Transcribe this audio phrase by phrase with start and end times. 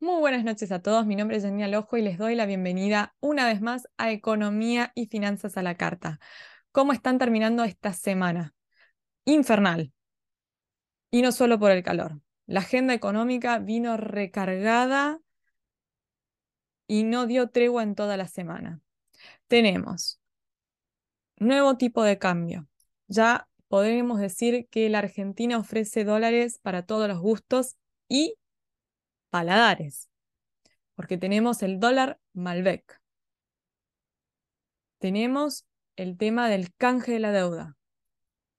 [0.00, 3.14] Muy buenas noches a todos, mi nombre es Janina Lojo y les doy la bienvenida
[3.20, 6.20] una vez más a Economía y Finanzas a la Carta.
[6.72, 8.54] ¿Cómo están terminando esta semana?
[9.24, 9.92] Infernal.
[11.10, 12.20] Y no solo por el calor.
[12.46, 15.20] La agenda económica vino recargada
[16.86, 18.80] y no dio tregua en toda la semana.
[19.46, 20.20] Tenemos
[21.36, 22.68] nuevo tipo de cambio.
[23.06, 27.76] Ya podemos decir que la Argentina ofrece dólares para todos los gustos
[28.08, 28.34] y
[29.34, 30.08] paladares,
[30.94, 33.00] porque tenemos el dólar Malbec.
[34.98, 37.76] Tenemos el tema del canje de la deuda.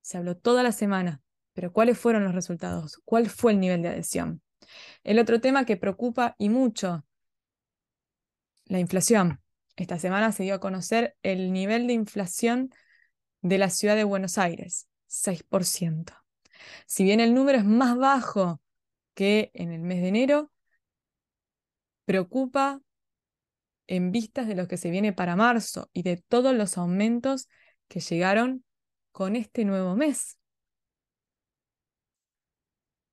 [0.01, 1.21] Se habló toda la semana,
[1.53, 3.01] pero ¿cuáles fueron los resultados?
[3.05, 4.41] ¿Cuál fue el nivel de adhesión?
[5.05, 7.05] El otro tema que preocupa y mucho,
[8.65, 9.41] la inflación.
[9.77, 12.69] Esta semana se dio a conocer el nivel de inflación
[13.39, 16.11] de la ciudad de Buenos Aires, 6%.
[16.85, 18.59] Si bien el número es más bajo
[19.13, 20.51] que en el mes de enero,
[22.05, 22.81] preocupa
[23.87, 27.47] en vistas de lo que se viene para marzo y de todos los aumentos
[27.87, 28.63] que llegaron
[29.11, 30.37] con este nuevo mes.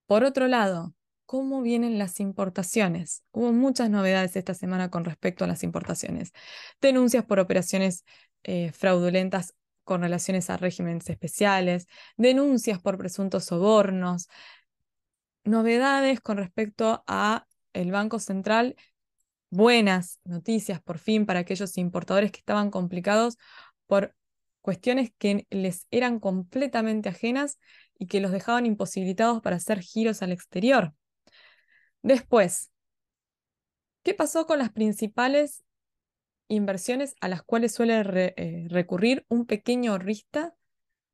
[0.06, 0.94] Por otro lado,
[1.26, 3.22] ¿cómo vienen las importaciones?
[3.32, 6.32] Hubo muchas novedades esta semana con respecto a las importaciones.
[6.80, 8.04] Denuncias por operaciones
[8.42, 9.54] eh, fraudulentas
[9.84, 14.28] con relaciones a regímenes especiales, denuncias por presuntos sobornos,
[15.44, 18.76] novedades con respecto a el Banco Central
[19.52, 23.36] buenas noticias por fin para aquellos importadores que estaban complicados
[23.86, 24.16] por
[24.62, 27.58] cuestiones que les eran completamente ajenas
[27.98, 30.94] y que los dejaban imposibilitados para hacer giros al exterior.
[32.00, 32.72] Después,
[34.02, 35.64] ¿qué pasó con las principales
[36.48, 40.54] inversiones a las cuales suele eh, recurrir un pequeño ahorrista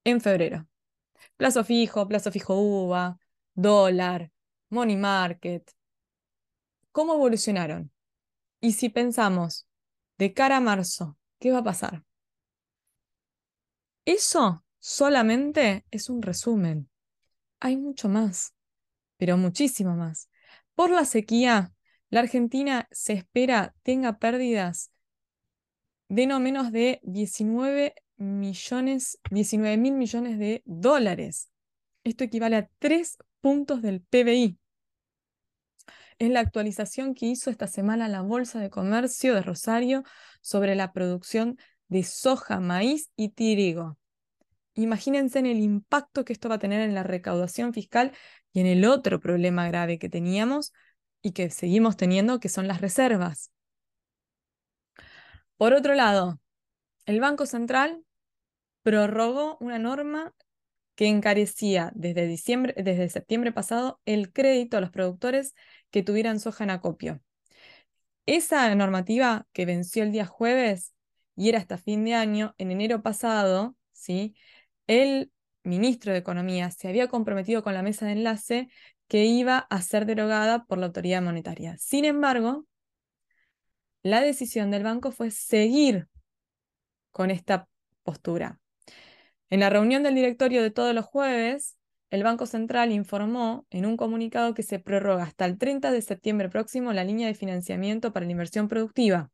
[0.05, 0.69] en febrero?
[1.37, 3.19] Plazo fijo, plazo fijo UVA,
[3.55, 4.31] dólar,
[4.71, 5.69] money market,
[6.93, 7.93] ¿Cómo evolucionaron?
[8.61, 9.67] Y si pensamos
[10.19, 12.05] de cara a marzo, ¿qué va a pasar?
[14.05, 16.89] Eso solamente es un resumen.
[17.61, 18.55] Hay mucho más,
[19.17, 20.29] pero muchísimo más.
[20.75, 21.73] Por la sequía,
[22.11, 24.91] la Argentina se espera tenga pérdidas
[26.09, 31.51] de no menos de 19 millones, 19 mil millones de dólares.
[32.05, 34.59] Esto equivale a 3 puntos del PBI
[36.19, 40.03] es la actualización que hizo esta semana la Bolsa de Comercio de Rosario
[40.41, 41.59] sobre la producción
[41.89, 43.99] de soja, maíz y trigo.
[44.75, 48.13] Imagínense en el impacto que esto va a tener en la recaudación fiscal
[48.53, 50.73] y en el otro problema grave que teníamos
[51.23, 53.51] y que seguimos teniendo, que son las reservas.
[55.57, 56.41] Por otro lado,
[57.07, 58.05] el Banco Central
[58.83, 60.33] prorrogó una norma
[60.99, 65.55] que encarecía desde, diciembre, desde septiembre pasado el crédito a los productores
[65.93, 67.23] que tuvieran soja en acopio.
[68.27, 70.93] Esa normativa que venció el día jueves
[71.37, 74.35] y era hasta fin de año, en enero pasado, ¿sí?
[74.89, 75.31] el
[75.63, 78.69] ministro de Economía se había comprometido con la mesa de enlace
[79.07, 81.77] que iba a ser derogada por la autoridad monetaria.
[81.79, 82.67] Sin embargo,
[84.03, 86.09] la decisión del banco fue seguir
[87.13, 87.69] con esta
[88.03, 88.59] postura.
[89.51, 91.77] En la reunión del directorio de todos los jueves,
[92.11, 96.49] el Banco Central informó en un comunicado que se prorroga hasta el 30 de septiembre
[96.49, 99.31] próximo la línea de financiamiento para la inversión productiva.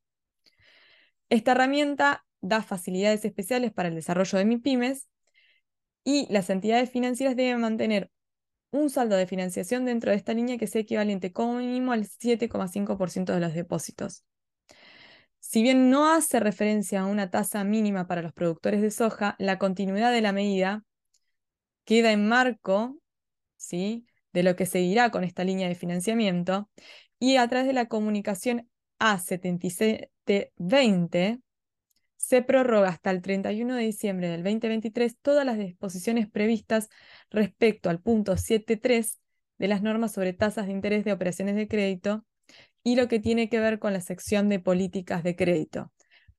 [1.30, 5.08] Esta herramienta da facilidades especiales para el desarrollo de MIPIMES
[6.04, 8.10] y las entidades financieras deben mantener
[8.70, 13.32] un saldo de financiación dentro de esta línea que sea equivalente como mínimo al 7,5%
[13.32, 14.24] de los depósitos.
[15.46, 19.58] Si bien no hace referencia a una tasa mínima para los productores de soja, la
[19.58, 20.84] continuidad de la medida
[21.84, 22.96] queda en marco
[23.56, 24.06] ¿sí?
[24.32, 26.70] de lo que seguirá con esta línea de financiamiento
[27.18, 31.42] y a través de la comunicación A7720
[32.16, 36.88] se prorroga hasta el 31 de diciembre del 2023 todas las disposiciones previstas
[37.28, 39.18] respecto al punto 7.3
[39.58, 42.24] de las normas sobre tasas de interés de operaciones de crédito
[42.84, 45.90] y lo que tiene que ver con la sección de políticas de crédito.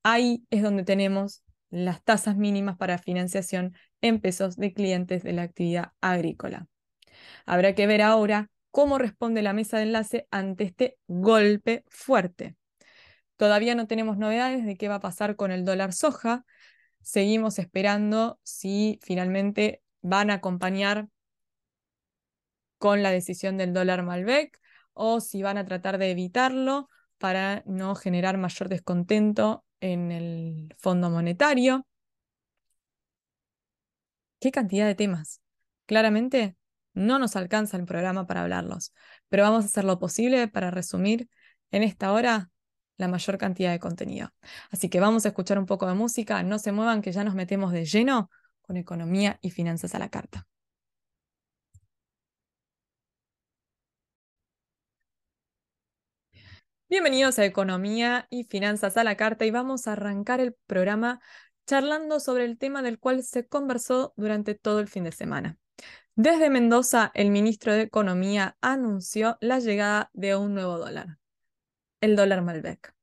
[0.04, 5.42] Ahí es donde tenemos las tasas mínimas para financiación en pesos de clientes de la
[5.42, 6.68] actividad agrícola.
[7.46, 12.56] Habrá que ver ahora cómo responde la mesa de enlace ante este golpe fuerte.
[13.36, 16.46] Todavía no tenemos novedades de qué va a pasar con el dólar soja.
[17.02, 21.08] Seguimos esperando si finalmente van a acompañar
[22.78, 24.60] con la decisión del dólar Malbec
[24.96, 26.90] o si van a tratar de evitarlo
[27.20, 31.86] para no generar mayor descontento en el Fondo Monetario.
[34.40, 35.42] ¿Qué cantidad de temas?
[35.86, 36.56] Claramente
[36.94, 38.94] no nos alcanza el programa para hablarlos,
[39.30, 41.30] pero vamos a hacer lo posible para resumir
[41.72, 42.50] en esta hora
[42.98, 44.34] la mayor cantidad de contenido.
[44.72, 47.36] Así que vamos a escuchar un poco de música, no se muevan que ya nos
[47.36, 48.30] metemos de lleno
[48.62, 50.48] con economía y finanzas a la carta.
[56.96, 61.20] Bienvenidos a Economía y Finanzas a la Carta y vamos a arrancar el programa
[61.68, 65.58] charlando sobre el tema del cual se conversó durante todo el fin de semana.
[66.16, 71.18] Desde Mendoza, el ministro de Economía anunció la llegada de un nuevo dólar,
[72.00, 72.96] el dólar Malbec.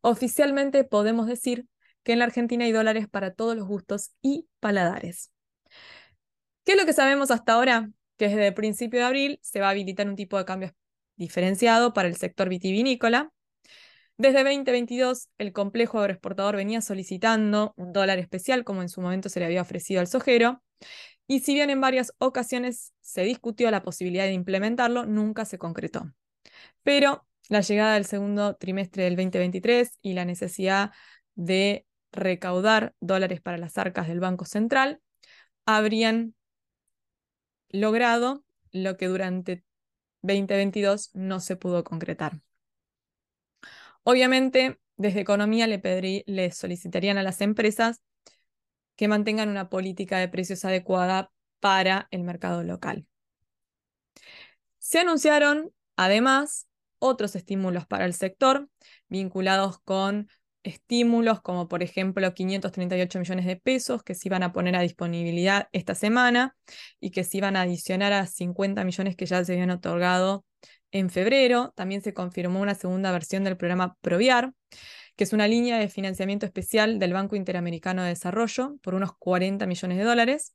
[0.00, 1.68] Oficialmente podemos decir
[2.02, 5.30] que en la Argentina hay dólares para todos los gustos y paladares.
[6.64, 7.88] ¿Qué es lo que sabemos hasta ahora?
[8.16, 10.74] Que desde el principio de abril se va a habilitar un tipo de cambio
[11.18, 13.30] diferenciado para el sector vitivinícola.
[14.16, 19.40] Desde 2022, el complejo agroexportador venía solicitando un dólar especial, como en su momento se
[19.40, 20.62] le había ofrecido al sojero,
[21.26, 26.10] y si bien en varias ocasiones se discutió la posibilidad de implementarlo, nunca se concretó.
[26.82, 30.92] Pero la llegada del segundo trimestre del 2023 y la necesidad
[31.34, 35.00] de recaudar dólares para las arcas del Banco Central
[35.66, 36.34] habrían
[37.68, 38.42] logrado
[38.72, 39.64] lo que durante
[40.28, 42.40] 2022 no se pudo concretar.
[44.02, 48.00] Obviamente, desde Economía le, solicitarían a las empresas
[48.96, 51.30] que mantengan una política de precios adecuada
[51.60, 53.06] para el mercado local.
[54.78, 58.68] Se anunciaron, además, otros estímulos para el sector
[59.08, 60.28] vinculados con
[60.62, 65.68] estímulos como por ejemplo 538 millones de pesos que se iban a poner a disponibilidad
[65.72, 66.56] esta semana
[67.00, 70.44] y que se iban a adicionar a 50 millones que ya se habían otorgado
[70.90, 71.72] en febrero.
[71.76, 74.52] También se confirmó una segunda versión del programa Proviar,
[75.16, 79.66] que es una línea de financiamiento especial del Banco Interamericano de Desarrollo por unos 40
[79.66, 80.54] millones de dólares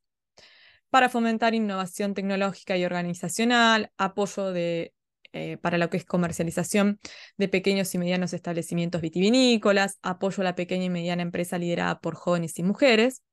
[0.90, 4.94] para fomentar innovación tecnológica y organizacional, apoyo de
[5.36, 7.00] eh, para lo que es comercialización
[7.36, 12.14] de pequeños y medianos establecimientos vitivinícolas, apoyo a la pequeña y mediana empresa liderada por
[12.14, 13.24] jóvenes y mujeres.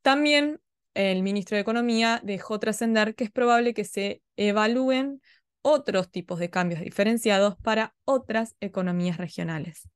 [0.00, 0.58] También
[0.94, 5.20] el ministro de Economía dejó trascender que es probable que se evalúen
[5.60, 9.90] otros tipos de cambios diferenciados para otras economías regionales.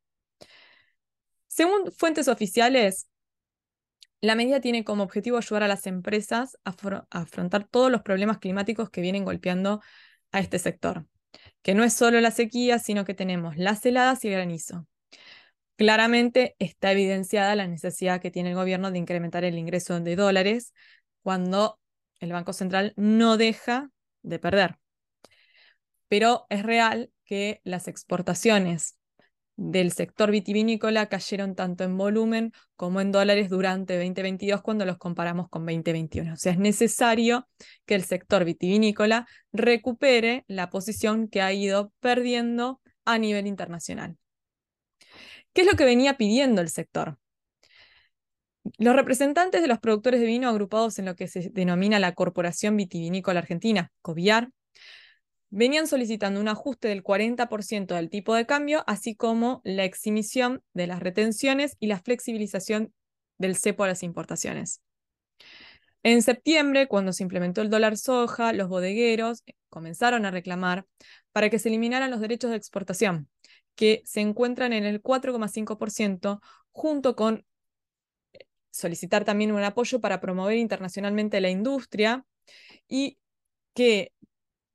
[1.47, 3.09] Según fuentes oficiales,
[4.21, 6.75] la medida tiene como objetivo ayudar a las empresas a,
[7.09, 9.81] afrontar todos los problemas climáticos que vienen golpeando
[10.33, 11.07] a este sector,
[11.63, 14.87] que no es solo la sequía, sino que tenemos las heladas y el granizo.
[15.77, 20.73] Claramente está evidenciada la necesidad que tiene el gobierno de incrementar el ingreso de dólares
[21.23, 21.79] cuando
[22.19, 23.91] el Banco Central no deja
[24.23, 24.79] de perder.
[26.09, 28.97] Pero es real que las exportaciones
[29.57, 35.49] del sector vitivinícola cayeron tanto en volumen como en dólares durante 2022 cuando los comparamos
[35.49, 36.35] con 2021.
[36.35, 37.49] O sea, es necesario
[37.87, 44.17] que el sector vitivinícola recupere la posición que ha ido perdiendo a nivel internacional.
[45.53, 47.19] ¿Qué es lo que venía pidiendo el sector?
[48.79, 52.77] Los representantes de los productores de vino agrupados en lo que se denomina la Corporación
[52.77, 54.51] Vitivinícola Argentina, COVIAR,
[55.57, 60.87] venían solicitando un ajuste del 40% del tipo de cambio, así como la exhibición de
[60.87, 62.93] las retenciones y la flexibilización
[63.39, 64.83] del cepo a las importaciones.
[66.03, 70.85] En septiembre, cuando se implementó el dólar soja, los bodegueros comenzaron a reclamar
[71.33, 73.31] para que se eliminaran los derechos de exportación,
[73.75, 76.41] que se encuentran en el 4,5%,
[76.71, 77.47] junto con
[78.71, 82.27] solicitar también un apoyo para promover internacionalmente la industria
[82.89, 83.17] y
[83.73, 84.13] que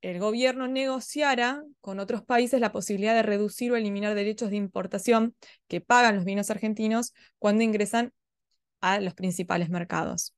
[0.01, 5.35] el gobierno negociara con otros países la posibilidad de reducir o eliminar derechos de importación
[5.67, 8.13] que pagan los vinos argentinos cuando ingresan
[8.81, 10.33] a los principales mercados.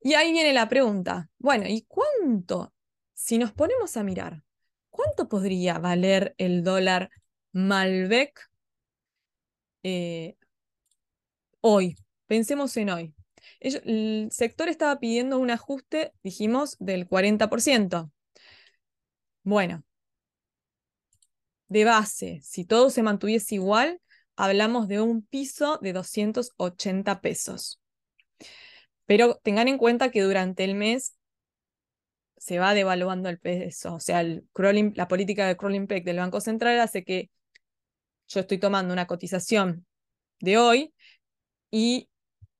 [0.00, 2.74] Y ahí viene la pregunta, bueno, ¿y cuánto?
[3.14, 4.42] Si nos ponemos a mirar,
[4.90, 7.10] ¿cuánto podría valer el dólar
[7.52, 8.50] Malbec
[9.82, 10.36] eh,
[11.60, 11.96] hoy?
[12.26, 13.13] Pensemos en hoy
[13.64, 18.10] el sector estaba pidiendo un ajuste, dijimos, del 40%.
[19.42, 19.84] Bueno,
[21.68, 24.00] de base, si todo se mantuviese igual,
[24.36, 27.80] hablamos de un piso de 280 pesos.
[29.06, 31.16] Pero tengan en cuenta que durante el mes
[32.36, 33.94] se va devaluando el peso.
[33.94, 37.30] O sea, la política de crawling peg del Banco Central hace que
[38.28, 39.86] yo estoy tomando una cotización
[40.40, 40.94] de hoy
[41.70, 42.08] y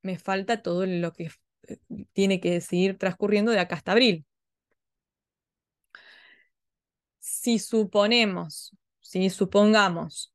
[0.04, 1.30] me falta todo lo que
[1.68, 1.78] eh,
[2.12, 4.24] tiene que seguir transcurriendo de acá hasta abril.
[7.18, 10.32] Si suponemos, si supongamos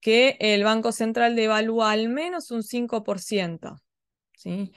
[0.00, 3.76] que el Banco Central devalúa al menos un 5%,
[4.36, 4.72] ¿sí?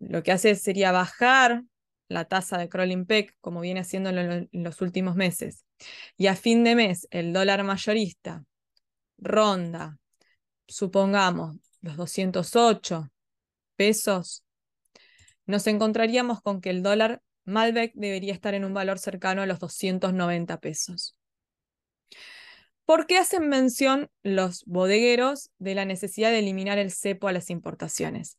[0.00, 1.62] lo que hace sería bajar
[2.08, 5.64] la tasa de crawling peg, como viene haciendo en los últimos meses,
[6.16, 8.44] y a fin de mes el dólar mayorista
[9.18, 9.98] ronda,
[10.66, 11.56] supongamos,
[11.86, 13.10] los 208
[13.76, 14.44] pesos,
[15.46, 19.60] nos encontraríamos con que el dólar Malbec debería estar en un valor cercano a los
[19.60, 21.16] 290 pesos.
[22.84, 27.50] ¿Por qué hacen mención los bodegueros de la necesidad de eliminar el cepo a las
[27.50, 28.38] importaciones?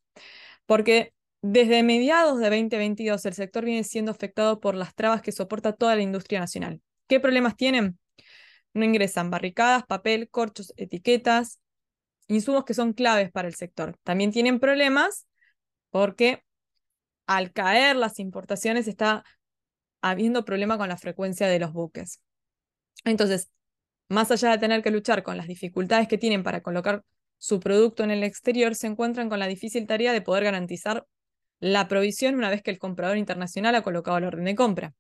[0.66, 5.74] Porque desde mediados de 2022 el sector viene siendo afectado por las trabas que soporta
[5.74, 6.82] toda la industria nacional.
[7.08, 8.00] ¿Qué problemas tienen?
[8.74, 11.60] No ingresan barricadas, papel, corchos, etiquetas,
[12.27, 13.98] insumos que son claves para el sector.
[14.03, 15.27] También tienen problemas
[15.89, 16.43] porque
[17.25, 19.24] al caer las importaciones está
[20.01, 22.22] habiendo problema con la frecuencia de los buques.
[23.03, 23.50] Entonces,
[24.10, 27.03] más allá de tener que luchar con las dificultades que tienen para colocar
[27.38, 31.05] su producto en el exterior, se encuentran con la difícil tarea de poder garantizar
[31.60, 34.93] la provisión una vez que el comprador internacional ha colocado el orden de compra.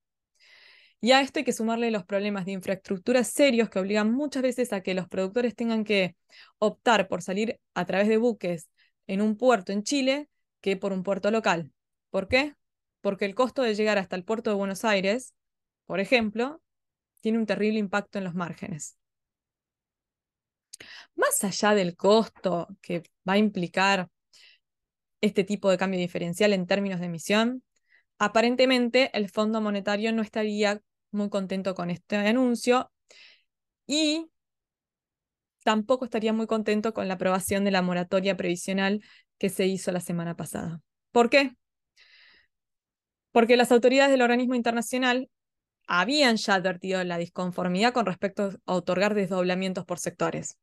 [0.99, 4.73] Y a esto hay que sumarle los problemas de infraestructura serios que obligan muchas veces
[4.73, 6.15] a que los productores tengan que
[6.57, 8.69] optar por salir a través de buques
[9.05, 10.27] en un puerto en Chile
[10.59, 11.71] que por un puerto local.
[12.09, 12.55] ¿Por qué?
[13.01, 15.35] Porque el costo de llegar hasta el puerto de Buenos Aires,
[15.85, 16.61] por ejemplo,
[17.21, 18.97] tiene un terrible impacto en los márgenes.
[21.15, 24.09] Más allá del costo que va a implicar
[25.21, 27.63] este tipo de cambio diferencial en términos de emisión,
[28.19, 32.91] aparentemente el Fondo Monetario no estaría muy contento con este anuncio
[33.85, 34.27] y
[35.63, 39.01] tampoco estaría muy contento con la aprobación de la moratoria previsional
[39.37, 40.81] que se hizo la semana pasada.
[41.11, 41.55] ¿Por qué?
[43.31, 45.29] Porque las autoridades del organismo internacional
[45.87, 50.57] habían ya advertido la disconformidad con respecto a otorgar desdoblamientos por sectores.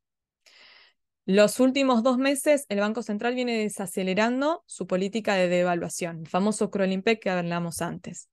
[1.26, 6.70] Los últimos dos meses, el Banco Central viene desacelerando su política de devaluación, el famoso
[6.70, 8.28] Crolimpec que hablamos antes.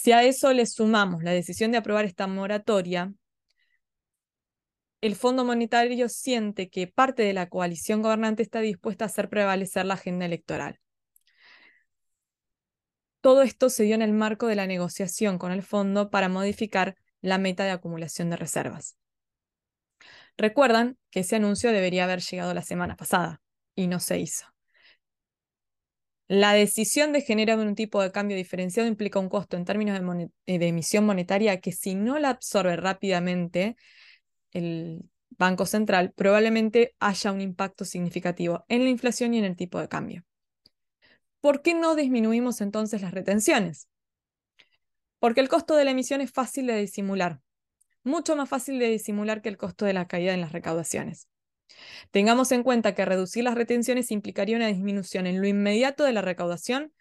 [0.00, 3.12] Si a eso le sumamos la decisión de aprobar esta moratoria,
[5.00, 9.86] el Fondo Monetario siente que parte de la coalición gobernante está dispuesta a hacer prevalecer
[9.86, 10.78] la agenda electoral.
[13.20, 16.94] Todo esto se dio en el marco de la negociación con el fondo para modificar
[17.20, 18.96] la meta de acumulación de reservas.
[20.36, 23.40] Recuerdan que ese anuncio debería haber llegado la semana pasada
[23.74, 24.46] y no se hizo.
[26.28, 30.30] La decisión de generar un tipo de cambio diferenciado implica un costo en términos de,
[30.46, 33.76] eh, de, emisión monetaria que si no la absorbe rápidamente
[34.52, 39.80] el Banco Central, probablemente haya un impacto significativo en la inflación y en el tipo
[39.80, 40.24] de cambio.
[41.40, 43.88] ¿Por qué no disminuimos entonces las retenciones?
[45.18, 47.40] Porque el costo de la emisión es fácil de disimular,
[48.04, 51.28] mucho más fácil de disimular que el costo de la caída en las recaudaciones.
[52.10, 56.22] Tengamos en cuenta que reducir las retenciones implicaría una disminución en lo inmediato de la
[56.22, 56.92] recaudación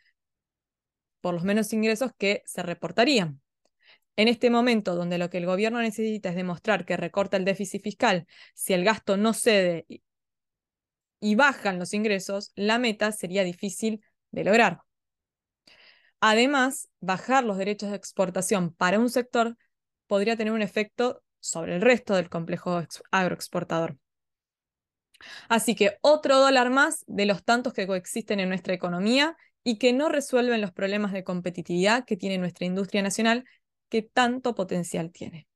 [1.22, 3.42] por los menos ingresos que se reportarían.
[4.16, 7.84] En este momento, donde lo que el gobierno necesita es demostrar que recorta el déficit
[7.84, 9.86] fiscal, si el gasto no cede
[11.20, 14.82] y bajan los ingresos, la meta sería difícil de lograr.
[16.20, 19.56] Además, bajar los derechos de exportación para un sector
[20.08, 23.98] podría tener un efecto sobre el resto del complejo agroexportador.
[25.50, 29.94] Así que otro dólar más de los tantos que coexisten en nuestra economía y que
[29.94, 33.46] no resuelven los problemas de competitividad que tiene nuestra industria nacional,
[33.90, 35.48] que tanto potencial tiene.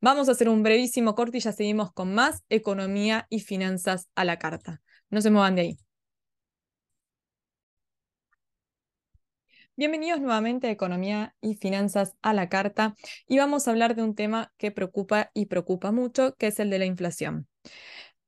[0.00, 4.24] Vamos a hacer un brevísimo corte y ya seguimos con más economía y finanzas a
[4.24, 4.82] la carta.
[5.10, 5.78] No se muevan de ahí.
[9.76, 12.94] Bienvenidos nuevamente a Economía y Finanzas a la Carta
[13.26, 16.70] y vamos a hablar de un tema que preocupa y preocupa mucho, que es el
[16.70, 17.48] de la inflación.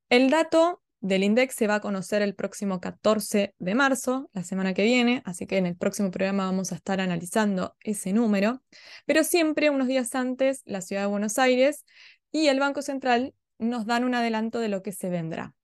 [0.09, 4.73] El dato del INDEX se va a conocer el próximo 14 de marzo, la semana
[4.73, 8.63] que viene, así que en el próximo programa vamos a estar analizando ese número,
[9.05, 11.85] pero siempre unos días antes la Ciudad de Buenos Aires
[12.31, 15.55] y el Banco Central nos dan un adelanto de lo que se vendrá.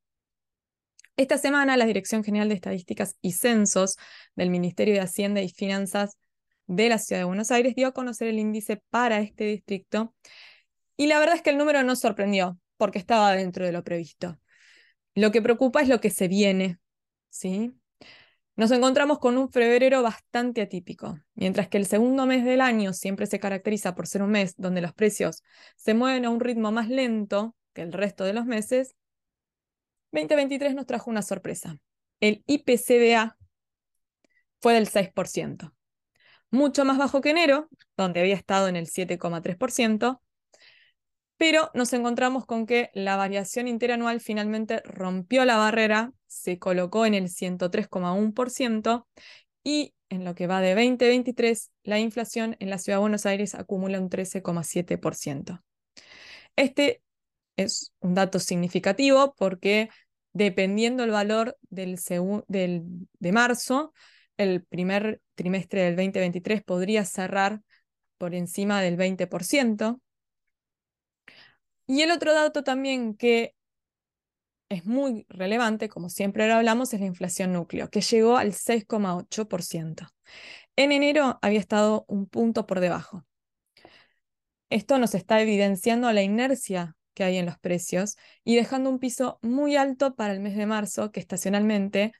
[1.16, 3.96] Esta semana, la Dirección General de Estadísticas y Censos
[4.34, 6.16] del Ministerio de Hacienda y Finanzas
[6.66, 10.14] de la Ciudad de Buenos Aires dio a conocer el índice para este distrito
[10.96, 14.40] y la verdad es que el número no sorprendió porque estaba dentro de lo previsto.
[15.14, 16.80] Lo que preocupa es lo que se viene,
[17.28, 17.72] ¿sí?
[18.56, 21.16] Nos encontramos con un febrero bastante atípico.
[21.34, 24.80] Mientras que el segundo mes del año siempre se caracteriza por ser un mes donde
[24.80, 25.44] los precios
[25.76, 28.96] se mueven a un ritmo más lento que el resto de los meses,
[30.10, 31.78] 2023 nos trajo una sorpresa.
[32.18, 33.36] El IPCBA
[34.60, 35.72] fue del 6%,
[36.50, 40.20] mucho más bajo que enero, donde había estado en el 7,3%,
[41.42, 47.14] pero nos encontramos con que la variación interanual finalmente rompió la barrera, se colocó en
[47.14, 49.08] el 103,1%
[49.64, 53.56] y en lo que va de 2023, la inflación en la ciudad de Buenos Aires
[53.56, 55.64] acumula un 13,7%.
[56.54, 57.02] Este
[57.56, 59.88] es un dato significativo porque
[60.32, 61.98] dependiendo del valor del,
[62.46, 63.92] de marzo,
[64.36, 67.62] el primer trimestre del 2023 podría cerrar
[68.16, 70.00] por encima del 20%.
[71.92, 73.54] Y el otro dato también que
[74.70, 80.08] es muy relevante, como siempre lo hablamos, es la inflación núcleo, que llegó al 6,8%.
[80.74, 83.26] En enero había estado un punto por debajo.
[84.70, 89.38] Esto nos está evidenciando la inercia que hay en los precios y dejando un piso
[89.42, 92.12] muy alto para el mes de marzo, que estacionalmente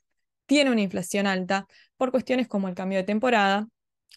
[0.45, 3.69] tiene una inflación alta por cuestiones como el cambio de temporada,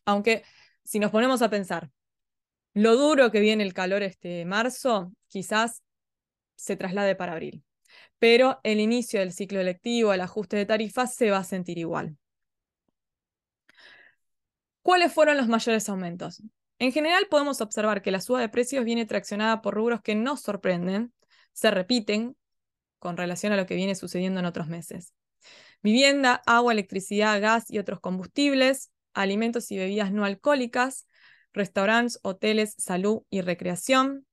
[0.04, 0.44] aunque
[0.84, 1.92] si nos ponemos a pensar
[2.76, 5.82] lo duro que viene el calor este marzo, quizás
[6.56, 7.64] se traslade para abril.
[8.20, 12.18] Pero el inicio del ciclo electivo, el ajuste de tarifas, se va a sentir igual.
[14.82, 16.44] ¿Cuáles fueron los mayores aumentos?
[16.78, 20.36] En general podemos observar que la suba de precios viene traccionada por rubros que no
[20.36, 21.14] sorprenden,
[21.54, 22.36] se repiten
[23.00, 25.14] con relación a lo que viene sucediendo en otros meses.
[25.82, 31.08] Vivienda, agua, electricidad, gas y otros combustibles, alimentos y bebidas no alcohólicas,
[31.56, 34.26] restaurantes, hoteles, salud y recreación.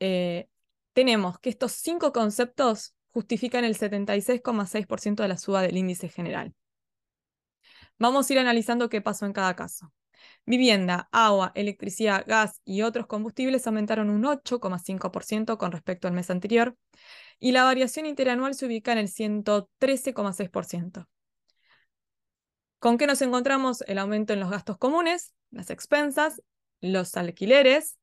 [0.00, 0.48] Eh,
[0.92, 6.54] tenemos que estos cinco conceptos justifican el 76,6% de la suba del índice general.
[7.98, 9.92] Vamos a ir analizando qué pasó en cada caso.
[10.44, 16.76] Vivienda, agua, electricidad, gas y otros combustibles aumentaron un 8,5% con respecto al mes anterior
[17.38, 21.06] y la variación interanual se ubica en el 113,6%.
[22.78, 23.82] ¿Con qué nos encontramos?
[23.82, 26.42] El aumento en los gastos comunes, las expensas,
[26.80, 27.98] los alquileres.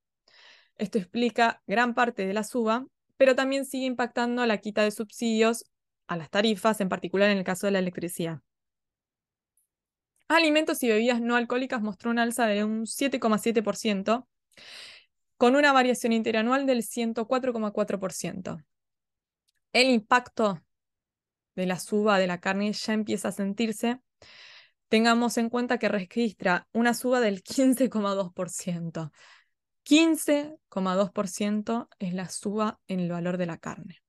[0.75, 2.85] Esto explica gran parte de la suba,
[3.17, 5.65] pero también sigue impactando la quita de subsidios
[6.07, 8.41] a las tarifas, en particular en el caso de la electricidad.
[10.27, 14.27] Alimentos y bebidas no alcohólicas mostró un alza de un 7,7%,
[15.37, 18.63] con una variación interanual del 104,4%.
[19.73, 20.61] El impacto
[21.55, 23.99] de la suba de la carne ya empieza a sentirse.
[24.93, 29.11] Tengamos en cuenta que registra una suba del 15,2%.
[29.83, 34.03] 15,2% es la suba en el valor de la carne.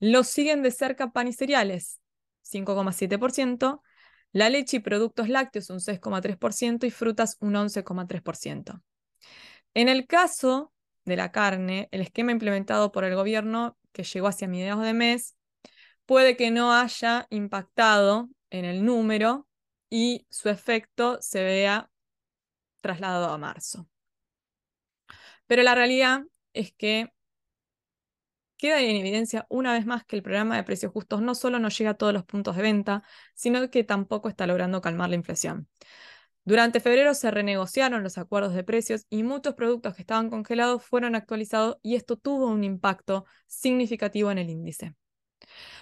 [0.00, 1.98] Lo siguen de cerca pan y cereales,
[2.42, 3.80] 5,7%,
[4.32, 8.82] la leche y productos lácteos un 6,3% y frutas un 11,3%.
[9.72, 10.74] En el caso
[11.06, 15.36] de la carne, el esquema implementado por el gobierno que llegó hacia mediados de mes
[16.04, 19.48] puede que no haya impactado en el número
[19.96, 21.88] y su efecto se vea
[22.80, 23.88] trasladado a marzo.
[25.46, 27.12] Pero la realidad es que
[28.56, 31.68] Queda en evidencia una vez más que el programa de precios justos no solo no
[31.68, 33.04] llega a todos los puntos de venta,
[33.34, 35.68] sino que tampoco está logrando calmar la inflación.
[36.44, 41.14] Durante febrero se renegociaron los acuerdos de precios y muchos productos que estaban congelados fueron
[41.14, 44.94] actualizados y esto tuvo un impacto significativo en el índice.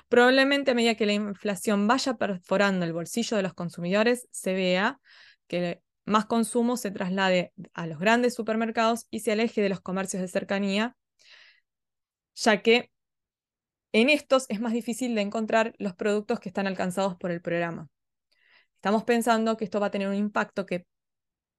[0.08, 5.00] Probablemente a medida que la inflación vaya perforando el bolsillo de los consumidores, se vea
[5.46, 10.20] que más consumo se traslade a los grandes supermercados y se aleje de los comercios
[10.20, 10.96] de cercanía
[12.34, 12.90] ya que
[13.92, 17.88] en estos es más difícil de encontrar los productos que están alcanzados por el programa.
[18.76, 20.86] Estamos pensando que esto va a tener un impacto que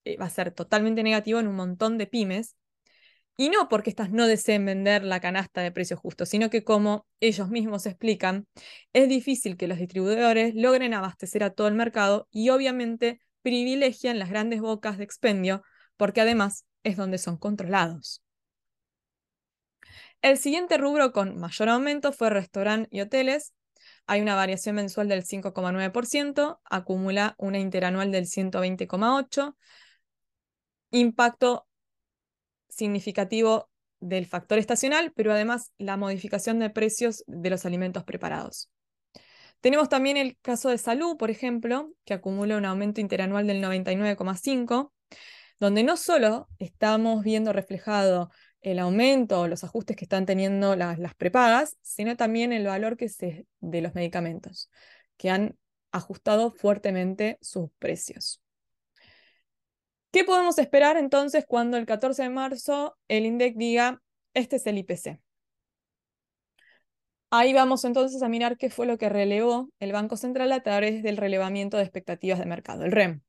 [0.03, 2.57] eh, va a ser totalmente negativo en un montón de pymes,
[3.35, 7.07] y no porque estas no deseen vender la canasta de precios justos, sino que como
[7.19, 8.47] ellos mismos explican,
[8.93, 14.29] es difícil que los distribuidores logren abastecer a todo el mercado y obviamente privilegian las
[14.29, 15.63] grandes bocas de expendio
[15.97, 18.21] porque además es donde son controlados.
[20.21, 23.53] El siguiente rubro con mayor aumento fue restaurante y hoteles.
[24.07, 29.55] Hay una variación mensual del 5,9%, acumula una interanual del 120,8%,
[30.91, 31.67] impacto
[32.75, 38.69] significativo del factor estacional, pero además la modificación de precios de los alimentos preparados.
[39.61, 44.91] Tenemos también el caso de salud, por ejemplo, que acumula un aumento interanual del 99,5%,
[45.57, 51.15] donde no solo estamos viendo reflejado el aumento o los ajustes que están teniendo las,
[51.15, 54.69] prepagas, sino también el valor que se, de los medicamentos,
[55.15, 55.57] que han
[55.93, 58.42] ajustado fuertemente sus precios.
[60.13, 63.99] ¿Qué podemos esperar entonces cuando el 14 de marzo el INDEC diga,
[64.35, 65.19] este es el IPC?
[67.31, 71.01] Ahí vamos entonces a mirar qué fue lo que relevó el Banco Central a través
[71.01, 73.21] del relevamiento de expectativas de mercado, el REM.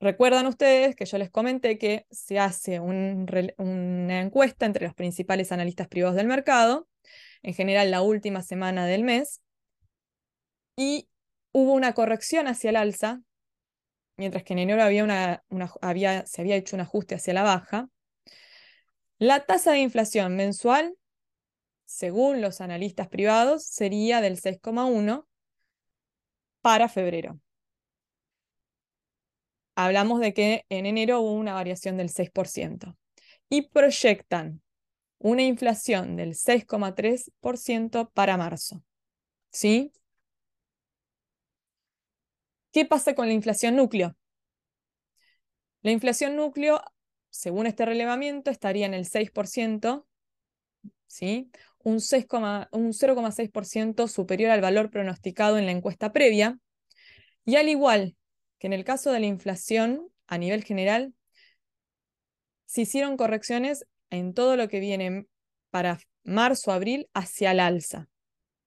[0.00, 5.86] Recuerdan ustedes que yo les comenté que se hace una encuesta entre los principales analistas
[5.86, 6.88] privados del mercado,
[7.44, 9.40] en general la última semana del mes,
[10.74, 11.08] y
[11.52, 13.22] hubo una corrección hacia el alza,
[14.20, 15.42] mientras que en enero había una,
[15.80, 17.88] había, se había hecho un ajuste hacia la baja.
[19.16, 20.94] La tasa de inflación mensual,
[21.86, 25.26] según los analistas privados, sería del 6,1
[26.60, 27.40] para febrero.
[29.74, 32.98] Hablamos de que en enero hubo una variación del 6%
[33.48, 34.60] y proyectan
[35.16, 38.82] una inflación del 6,3% para marzo.
[39.50, 39.92] ¿Sí?
[42.72, 44.16] ¿Qué pasa con la inflación núcleo?
[45.82, 46.82] La inflación núcleo,
[47.30, 50.06] según este relevamiento, estaría en el 6%,
[51.06, 51.50] ¿sí?
[51.82, 56.58] un, 0,6% superior al valor pronosticado en la encuesta previa.
[57.44, 58.16] Y al igual
[58.58, 61.14] que en el caso de la inflación a nivel general,
[62.66, 65.26] se hicieron correcciones en todo lo que viene
[65.70, 68.08] para marzo, abril, hacia el alza.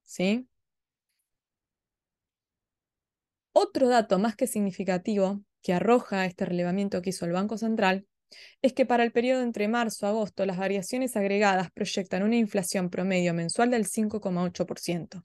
[0.02, 0.48] ¿sí?
[3.56, 8.04] Otro dato más que significativo que arroja este relevamiento que hizo el Banco Central
[8.62, 12.90] es que para el periodo entre marzo y agosto las variaciones agregadas proyectan una inflación
[12.90, 15.24] promedio mensual del 5,8%.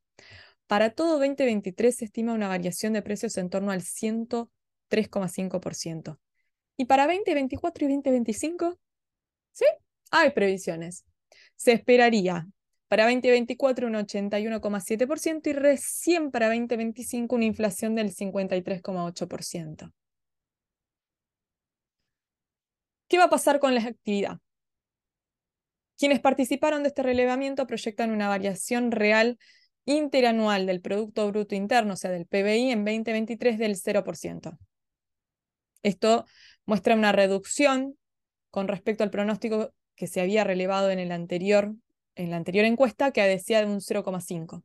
[0.68, 6.20] Para todo 2023 se estima una variación de precios en torno al 103,5%.
[6.78, 8.80] Y para 2024 y 2025,
[9.54, 9.66] ¿sí?
[10.12, 11.04] Hay previsiones.
[11.56, 12.46] Se esperaría
[12.90, 19.94] para 2024 un 81,7% y recién para 2025 una inflación del 53,8%.
[23.08, 24.40] ¿Qué va a pasar con la actividad?
[25.98, 29.38] Quienes participaron de este relevamiento proyectan una variación real
[29.86, 34.58] interanual del Producto Bruto Interno, o sea, del PBI, en 2023 del 0%.
[35.84, 36.26] Esto
[36.66, 37.96] muestra una reducción
[38.50, 41.76] con respecto al pronóstico que se había relevado en el anterior
[42.20, 44.64] en la anterior encuesta que decía de un 0,5.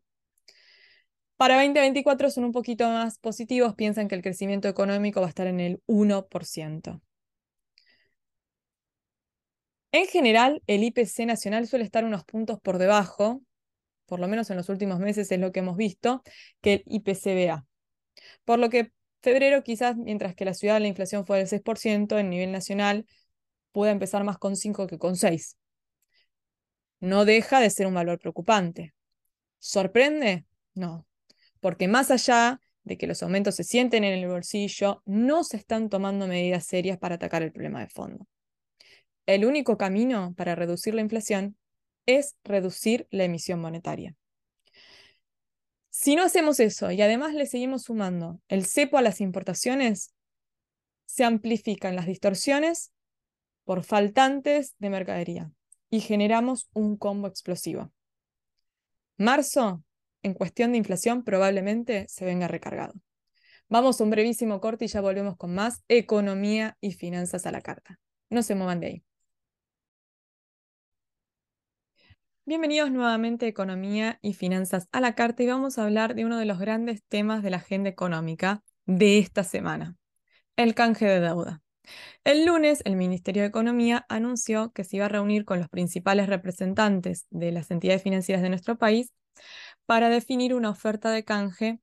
[1.37, 5.47] Para 2024 son un poquito más positivos, piensan que el crecimiento económico va a estar
[5.47, 7.01] en el 1%.
[9.93, 13.43] En general, el IPC nacional suele estar unos puntos por debajo,
[14.07, 16.23] por lo menos en los últimos meses es lo que hemos visto,
[16.61, 17.65] que el IPCBA.
[18.45, 18.91] Por lo que
[19.23, 23.07] febrero quizás, mientras que la ciudad la inflación fue del 6%, en nivel nacional
[23.71, 25.57] puede empezar más con 5 que con 6
[27.05, 28.95] no deja de ser un valor preocupante.
[29.59, 30.47] ¿Sorprende?
[30.75, 31.07] No,
[31.61, 35.89] porque más allá de que los aumentos se sienten en el bolsillo, no se están
[35.89, 38.27] tomando medidas serias para atacar el problema de fondo.
[39.27, 41.57] El único camino para reducir la inflación
[42.07, 44.15] es reducir la emisión monetaria.
[45.91, 50.13] Si no hacemos eso y además le seguimos sumando el cepo a las importaciones,
[51.07, 52.93] se amplifican las distorsiones
[53.65, 55.53] por faltantes de mercadería
[55.95, 57.93] y generamos un combo explosivo.
[59.17, 59.85] Marzo,
[60.25, 62.95] en cuestión de inflación, probablemente se venga recargado.
[63.69, 67.61] Vamos a un brevísimo corte y ya volvemos con más economía y finanzas a la
[67.61, 68.01] carta.
[68.29, 69.05] No se muevan de ahí.
[72.45, 76.39] Bienvenidos nuevamente a Economía y Finanzas a la Carta y vamos a hablar de uno
[76.39, 79.95] de los grandes temas de la agenda económica de esta semana,
[80.57, 81.64] el canje de deuda.
[82.25, 86.29] El lunes, el Ministerio de Economía anunció que se iba a reunir con los principales
[86.29, 89.13] representantes de las entidades financieras de nuestro país
[89.87, 91.81] para definir una oferta de canje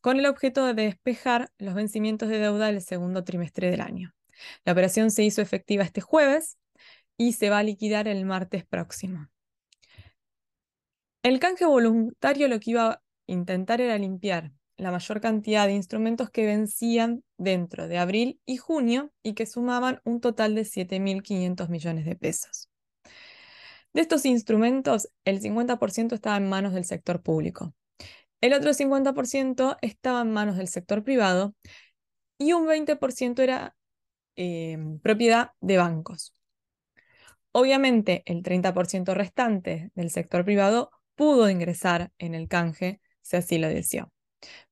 [0.00, 4.14] con el objeto de despejar los vencimientos de deuda del segundo trimestre del año.
[4.64, 6.58] La operación se hizo efectiva este jueves
[7.16, 9.28] y se va a liquidar el martes próximo.
[11.22, 16.30] El canje voluntario lo que iba a intentar era limpiar la mayor cantidad de instrumentos
[16.30, 22.04] que vencían dentro de abril y junio y que sumaban un total de 7.500 millones
[22.04, 22.70] de pesos.
[23.92, 27.74] De estos instrumentos, el 50% estaba en manos del sector público,
[28.40, 31.54] el otro 50% estaba en manos del sector privado
[32.38, 33.74] y un 20% era
[34.36, 36.34] em, propiedad de bancos.
[37.52, 43.68] Obviamente, el 30% restante del sector privado pudo ingresar en el canje si así lo
[43.68, 44.12] deseó.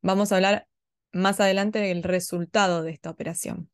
[0.03, 0.69] Vamos a hablar
[1.13, 3.71] más adelante del resultado de esta operación.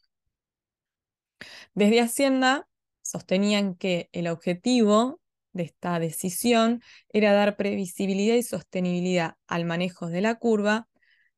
[1.74, 2.68] Desde Hacienda
[3.02, 5.20] sostenían que el objetivo
[5.52, 10.88] de esta decisión era dar previsibilidad y sostenibilidad al manejo de la curva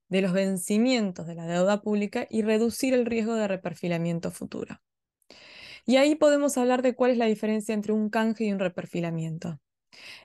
[0.08, 4.82] de los vencimientos de la deuda pública y reducir el riesgo de reperfilamiento futuro.
[5.86, 9.61] Y ahí podemos hablar de cuál es la diferencia entre un canje y un reperfilamiento.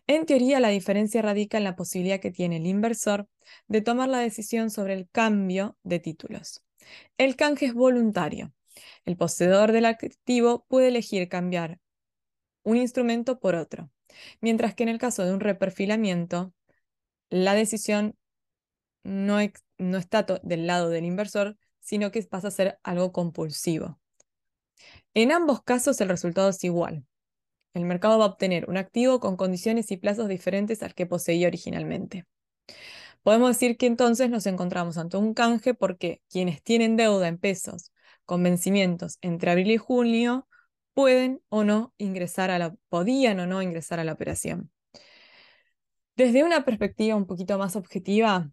[0.08, 3.28] En teoría, la diferencia radica en la posibilidad que tiene el inversor
[3.68, 6.64] de tomar la decisión sobre el cambio de títulos.
[7.18, 8.54] El canje es voluntario.
[9.06, 11.80] El poseedor del activo puede elegir cambiar
[12.64, 13.90] un instrumento por otro,
[14.42, 16.54] mientras que en el caso de un reperfilamiento,
[17.30, 18.16] la decisión
[19.04, 19.38] no,
[19.78, 24.00] no está del lado del inversor, sino que pasa a ser algo compulsivo.
[25.14, 27.06] En ambos casos el resultado es igual.
[27.78, 31.48] El mercado va a obtener un activo con condiciones y plazos diferentes al que poseía
[31.48, 32.26] originalmente.
[33.22, 37.92] Podemos decir que entonces nos encontramos ante un canje porque quienes tienen deuda en pesos
[38.26, 40.48] con vencimientos entre abril y junio
[40.96, 44.72] pueden o no ingresar a la, podían o no ingresar a la operación.
[46.16, 48.50] Desde una perspectiva un poquito más objetiva,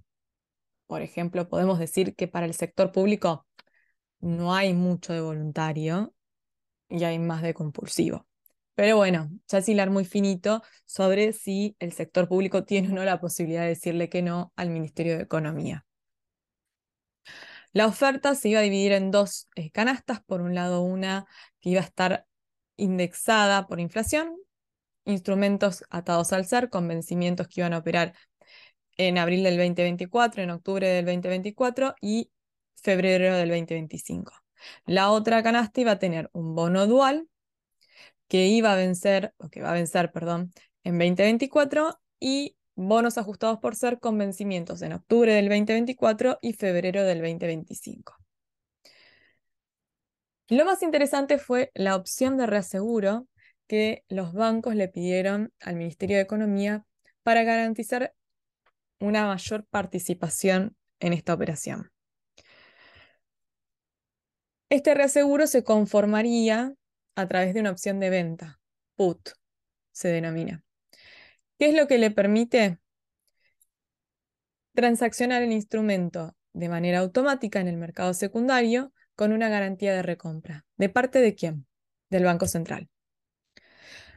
[0.87, 3.47] por ejemplo, podemos decir que para el sector público
[4.21, 6.13] no hay mucho de voluntario
[6.91, 8.27] y hay más de compulsivo.
[8.75, 13.21] Pero bueno, ya es muy finito sobre si el sector público tiene o no la
[13.21, 15.85] posibilidad de decirle que no al Ministerio de Economía.
[17.73, 20.23] La oferta se iba a dividir en dos eh, canastas.
[20.23, 21.27] Por un lado, una
[21.61, 22.27] que iba a estar
[22.77, 24.37] indexada por inflación,
[25.05, 28.15] instrumentos atados al ser con vencimientos que iban a operar
[28.97, 32.31] en abril del 2024, en octubre del 2024 y
[32.77, 34.33] febrero del 2025.
[34.87, 37.29] La otra canasta iba a tener un bono dual
[38.29, 43.59] que iba a vencer, o que va a vencer, perdón, en 2024 y bonos ajustados
[43.59, 48.15] por ser con vencimientos en octubre del 2024 y febrero del 2025.
[50.49, 53.29] Lo más interesante fue la opción de reaseguro
[53.67, 56.85] que los bancos le pidieron al Ministerio de Economía
[57.23, 58.15] para garantizar
[59.01, 61.91] una mayor participación en esta operación.
[64.69, 66.75] Este reaseguro se conformaría
[67.15, 68.61] a través de una opción de venta,
[68.97, 69.31] put
[69.93, 70.65] se denomina.
[71.59, 72.79] ¿Qué es lo que le permite?
[74.75, 80.65] Transaccionar el instrumento de manera automática en el mercado secundario con una garantía de recompra.
[80.77, 81.67] ¿De parte de quién?
[82.11, 82.89] Del Banco Central.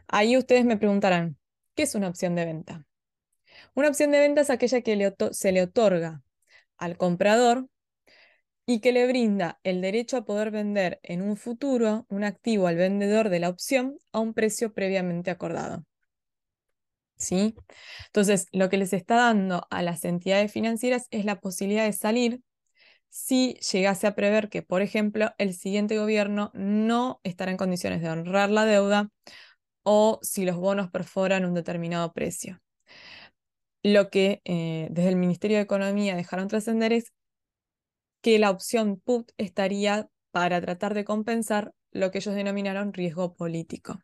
[0.08, 1.38] Ahí ustedes me preguntarán,
[1.76, 2.88] ¿qué es una opción de venta?
[3.76, 6.24] Una opción de venta es aquella que se le otorga
[6.78, 7.68] al comprador
[8.70, 12.76] y que le brinda el derecho a poder vender en un futuro un activo al
[12.76, 15.86] vendedor de la opción a un precio previamente acordado.
[17.16, 17.56] ¿Sí?
[18.08, 22.42] Entonces, lo que les está dando a las entidades financieras es la posibilidad de salir
[23.10, 28.10] si llegase a prever que, por ejemplo, el siguiente gobierno no estará en condiciones de
[28.10, 29.10] honrar la deuda
[29.84, 32.60] o si los bonos perforan un determinado precio.
[33.82, 37.14] Lo que eh, desde el Ministerio de Economía dejaron trascender es
[38.22, 44.00] que la opción put estaría para tratar de compensar lo que ellos denominaron riesgo político.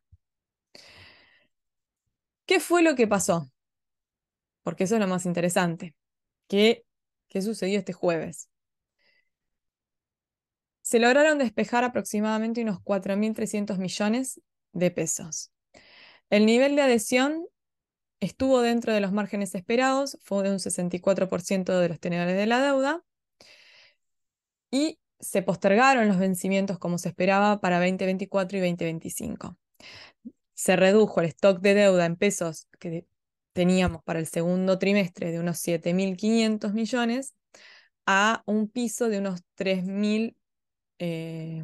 [2.45, 3.49] ¿Qué fue lo que pasó?
[4.63, 5.95] Porque eso es lo más interesante.
[6.47, 6.86] ¿Qué,
[7.30, 8.49] qué sucedió este jueves?
[10.82, 14.41] Se lograron despejar aproximadamente unos 4.300 millones
[14.73, 15.52] de pesos.
[16.30, 17.45] El nivel de adhesión
[18.19, 22.62] estuvo dentro de los márgenes esperados, fue de un 64% de los tenedores de la
[22.62, 23.04] deuda,
[24.74, 29.56] y se postergaron los vencimientos como se esperaba para 2024 y 2025.
[30.56, 33.06] Se redujo el stock de deuda en pesos que
[33.54, 37.36] teníamos para el segundo trimestre de unos 7.500 millones
[38.08, 40.36] a un piso de unos 3.000,
[40.98, 41.64] eh,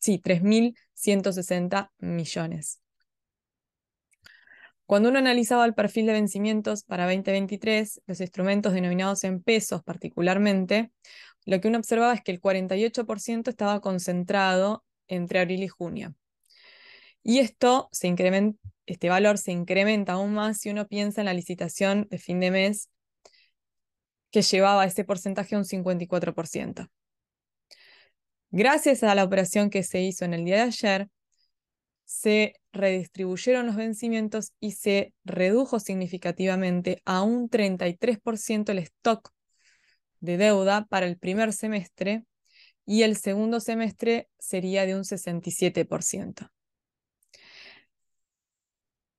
[0.00, 2.80] sí, 3.160 millones.
[4.84, 10.92] Cuando uno analizaba el perfil de vencimientos para 2023, los instrumentos denominados en pesos particularmente,
[11.46, 16.14] lo que uno observaba es que el 48% estaba concentrado entre abril y junio.
[17.22, 21.34] Y esto se incrementa, este valor se incrementa aún más si uno piensa en la
[21.34, 22.90] licitación de fin de mes
[24.30, 26.88] que llevaba ese porcentaje a un 54%.
[28.50, 31.08] Gracias a la operación que se hizo en el día de ayer,
[32.04, 39.32] se redistribuyeron los vencimientos y se redujo significativamente a un 33% el stock
[40.20, 42.24] de deuda para el primer semestre
[42.84, 46.50] y el segundo semestre sería de un 67%.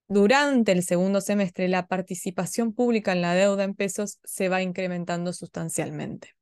[0.09, 5.33] Durante el segundo semestre, la participación pública en la deuda en pesos se va incrementando
[5.33, 6.33] sustancialmente.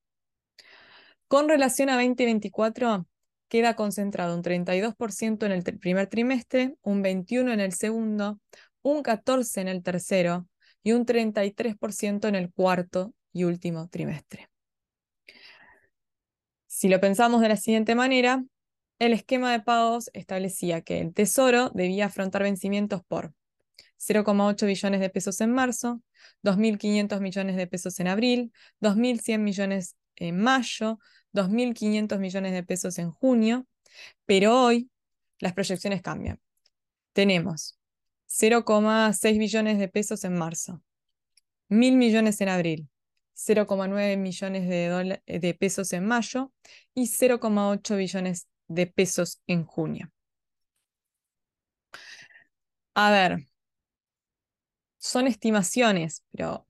[1.27, 3.07] Con relación a 2024,
[3.47, 8.39] queda concentrado un 32% en el primer trimestre, un 21% en el segundo,
[8.83, 10.47] un 14% en el tercero
[10.83, 14.49] y un 33% en el cuarto y último trimestre.
[16.67, 18.45] Si lo pensamos de la siguiente manera,
[18.97, 23.33] el esquema de pagos establecía que el Tesoro debía afrontar vencimientos por
[23.99, 26.01] 0,8 billones de pesos en marzo,
[26.43, 30.99] 2.500 millones de pesos en abril, 2.100 millones en mayo,
[31.33, 33.67] 2.500 millones de pesos en junio,
[34.25, 34.89] pero hoy
[35.39, 36.39] las proyecciones cambian.
[37.11, 37.77] Tenemos
[38.29, 40.81] 0,6 billones de pesos en marzo,
[41.67, 42.89] 1.000 millones en abril,
[43.35, 46.51] 0,9 millones de, de pesos en mayo
[46.93, 50.11] y 0,8 billones de pesos en junio.
[52.95, 53.45] A ver,
[54.97, 56.67] son estimaciones, pero,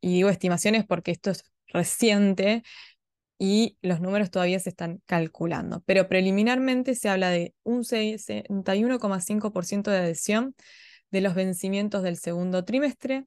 [0.00, 2.62] y digo estimaciones porque esto es reciente
[3.38, 9.98] y los números todavía se están calculando, pero preliminarmente se habla de un 61,5% de
[9.98, 10.54] adhesión
[11.10, 13.26] de los vencimientos del segundo trimestre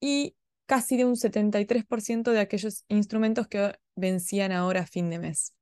[0.00, 0.36] y
[0.68, 5.54] casi de un 73% de aquellos instrumentos que vencían ahora a fin de mes.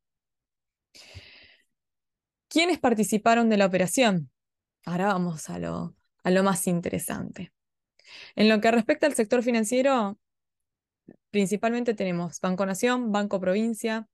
[2.48, 4.32] ¿Quiénes participaron de la operación?
[4.84, 7.52] Ahora vamos a lo, a lo más interesante.
[8.34, 10.18] En lo que respecta al sector financiero,
[11.30, 14.08] principalmente tenemos Banco Nación, Banco Provincia,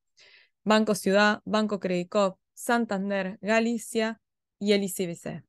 [0.63, 4.21] Banco Ciudad, Banco Credicop, Santander, Galicia
[4.59, 5.43] y el ICBC.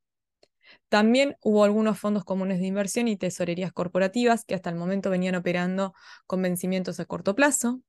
[0.90, 5.36] También hubo algunos fondos comunes de inversión y tesorerías corporativas que hasta el momento venían
[5.36, 5.94] operando
[6.28, 7.82] con vencimientos a corto plazo.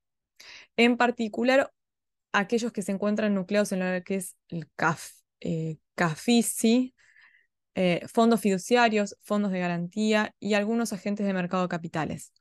[0.76, 1.72] En particular,
[2.32, 6.94] aquellos que se encuentran nucleados en lo que es el CAF, eh, CAFICI,
[7.76, 12.32] eh, fondos fiduciarios, fondos de garantía y algunos agentes de mercado de capitales.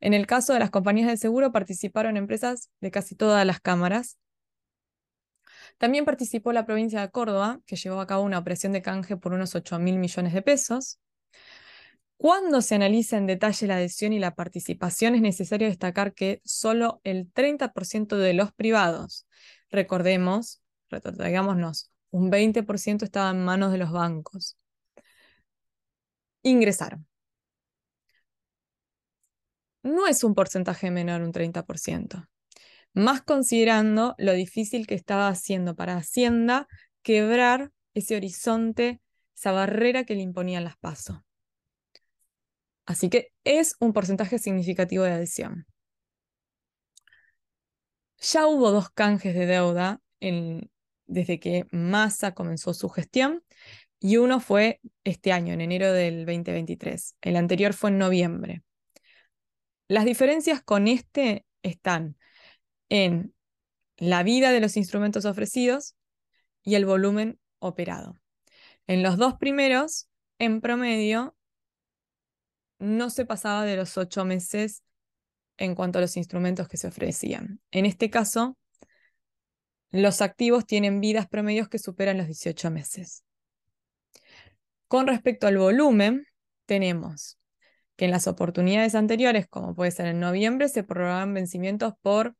[0.00, 4.18] En el caso de las compañías de seguro participaron empresas de casi todas las cámaras.
[5.78, 9.32] También participó la provincia de Córdoba, que llevó a cabo una operación de canje por
[9.32, 10.98] unos 8 mil millones de pesos.
[12.16, 17.00] Cuando se analiza en detalle la adhesión y la participación, es necesario destacar que solo
[17.04, 19.26] el 30% de los privados,
[19.70, 24.56] recordemos, retrotraigámonos, un 20% estaba en manos de los bancos,
[26.42, 27.06] ingresaron
[29.84, 32.26] no es un porcentaje menor, un 30%.
[32.94, 36.68] Más considerando lo difícil que estaba haciendo para Hacienda
[37.02, 39.00] quebrar ese horizonte,
[39.36, 41.18] esa barrera que le imponían las pasos.
[42.86, 45.66] Así que es un porcentaje significativo de adhesión.
[48.18, 50.00] Ya hubo dos canjes de deuda
[51.06, 53.42] desde que Massa comenzó su gestión
[53.98, 57.16] y uno fue este año, en enero del 2023.
[57.22, 58.62] El anterior fue en noviembre.
[59.88, 62.16] Las diferencias con este están
[62.88, 63.34] en
[63.96, 65.94] la vida de los instrumentos ofrecidos
[66.62, 68.16] y el volumen operado.
[68.86, 71.36] En los dos primeros, en promedio,
[72.78, 74.82] no se pasaba de los ocho meses
[75.56, 77.60] en cuanto a los instrumentos que se ofrecían.
[77.70, 78.58] En este caso,
[79.90, 83.22] los activos tienen vidas promedios que superan los 18 meses.
[84.88, 86.26] Con respecto al volumen,
[86.66, 87.38] tenemos
[87.96, 92.34] que en las oportunidades anteriores, como puede ser en noviembre, se prorrogan vencimientos por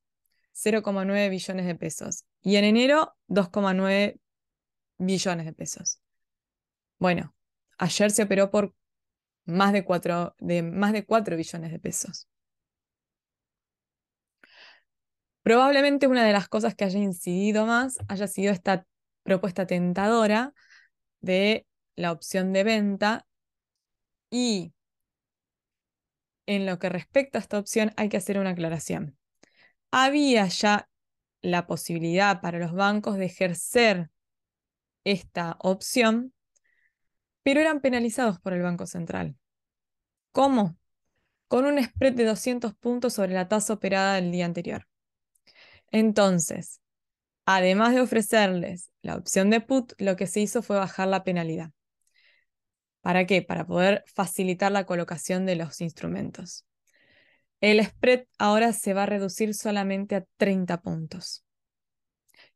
[0.54, 4.18] 0,9 billones de pesos y en enero 2,9
[4.98, 6.00] billones de pesos.
[6.98, 7.34] Bueno,
[7.78, 8.74] ayer se operó por
[9.44, 12.28] más de 4, de más de 4 billones de pesos.
[15.42, 18.86] Probablemente una de las cosas que haya incidido más haya sido esta
[19.24, 20.54] propuesta tentadora
[21.20, 23.26] de la opción de venta
[24.30, 24.72] y
[26.46, 29.18] en lo que respecta a esta opción hay que hacer una aclaración.
[29.96, 30.88] Había ya
[31.40, 34.10] la posibilidad para los bancos de ejercer
[35.04, 36.34] esta opción,
[37.44, 39.36] pero eran penalizados por el Banco Central.
[40.32, 40.76] ¿Cómo?
[41.46, 44.88] Con un spread de 200 puntos sobre la tasa operada del día anterior.
[45.92, 46.80] Entonces,
[47.46, 51.70] además de ofrecerles la opción de put, lo que se hizo fue bajar la penalidad.
[53.00, 53.42] ¿Para qué?
[53.42, 56.64] Para poder facilitar la colocación de los instrumentos.
[57.60, 61.44] El spread ahora se va a reducir solamente a 30 puntos.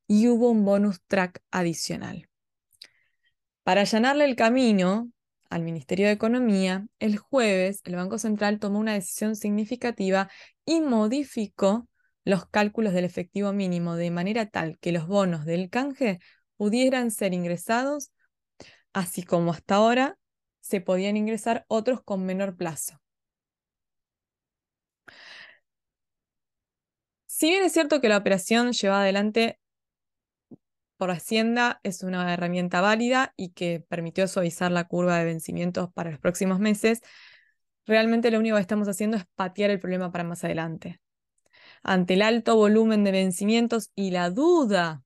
[0.07, 2.29] Y hubo un bonus track adicional.
[3.63, 5.11] Para allanarle el camino
[5.51, 10.31] al Ministerio de Economía, el jueves el Banco Central tomó una decisión significativa
[10.65, 11.89] y modificó
[12.25, 16.19] los cálculos del efectivo mínimo de manera tal que los bonos del canje
[16.57, 18.13] pudieran ser ingresados,
[18.93, 20.19] así como hasta ahora
[20.61, 23.01] se podían ingresar otros con menor plazo.
[27.39, 29.61] Si bien es cierto que la operación llevada adelante
[30.97, 36.11] por Hacienda es una herramienta válida y que permitió suavizar la curva de vencimientos para
[36.11, 37.01] los próximos meses,
[37.87, 41.01] realmente lo único que estamos haciendo es patear el problema para más adelante.
[41.85, 45.05] Ante el alto volumen de vencimientos y la duda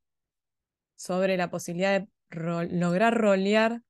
[0.97, 2.09] sobre la posibilidad de
[2.71, 3.83] lograr rolear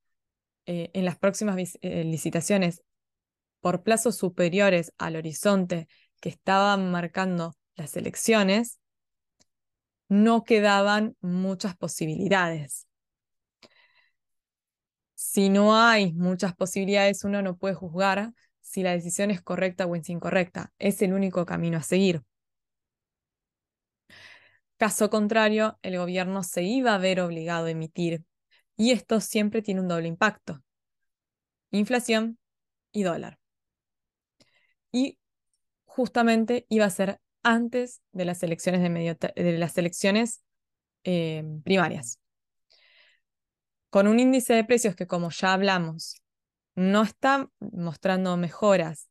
[0.66, 2.82] eh, en las próximas eh, licitaciones
[3.60, 5.86] por plazos superiores al horizonte
[6.20, 8.78] que estaban marcando las elecciones,
[10.08, 12.86] no quedaban muchas posibilidades.
[15.14, 19.96] Si no hay muchas posibilidades, uno no puede juzgar si la decisión es correcta o
[19.96, 20.72] es incorrecta.
[20.78, 22.22] Es el único camino a seguir.
[24.76, 28.24] Caso contrario, el gobierno se iba a ver obligado a emitir.
[28.76, 30.62] Y esto siempre tiene un doble impacto.
[31.70, 32.38] Inflación
[32.90, 33.38] y dólar.
[34.90, 35.18] Y
[35.84, 40.42] justamente iba a ser antes de las elecciones,
[41.04, 42.18] eh, primarias.
[43.90, 46.22] Con un índice de precios que, como ya hablamos,
[46.74, 49.10] no está mostrando mejoras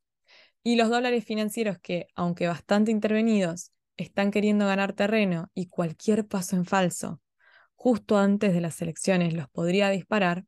[0.64, 6.56] y los dólares financieros que, aunque bastante intervenidos, están queriendo ganar terreno y cualquier paso
[6.56, 7.22] en falso
[7.82, 10.46] justo antes de las elecciones los podría disparar,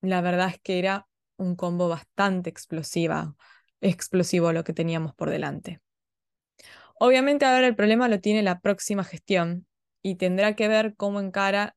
[0.00, 1.06] la verdad es que era
[1.36, 3.36] un combo bastante explosivo
[4.52, 5.80] lo que teníamos por delante.
[6.98, 9.66] Obviamente ahora el problema lo tiene la próxima gestión
[10.02, 11.76] y tendrá que ver cómo encara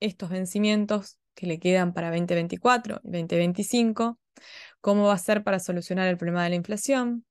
[0.00, 4.18] estos vencimientos que le quedan para 2024 y 2025,
[4.80, 7.24] cómo va a ser para solucionar el problema de la inflación,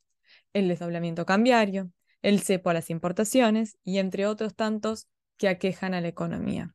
[0.53, 5.07] el desdoblamiento cambiario, el cepo a las importaciones y entre otros tantos
[5.37, 6.73] que aquejan a la economía.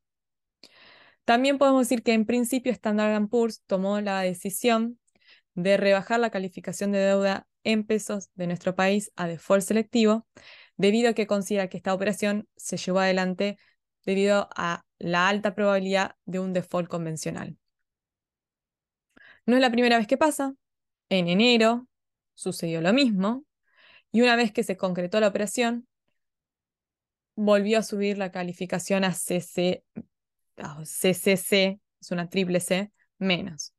[1.24, 4.98] También podemos decir que en principio Standard Poor's tomó la decisión
[5.54, 10.26] de rebajar la calificación de deuda en pesos de nuestro país a default selectivo,
[10.76, 13.58] debido a que considera que esta operación se llevó adelante
[14.04, 17.56] debido a la alta probabilidad de un default convencional.
[19.46, 20.54] No es la primera vez que pasa.
[21.08, 21.88] En enero
[22.34, 23.44] sucedió lo mismo
[24.12, 25.86] y una vez que se concretó la operación,
[27.34, 29.84] volvió a subir la calificación a CC,
[30.84, 33.72] CCC, es una triple C, menos.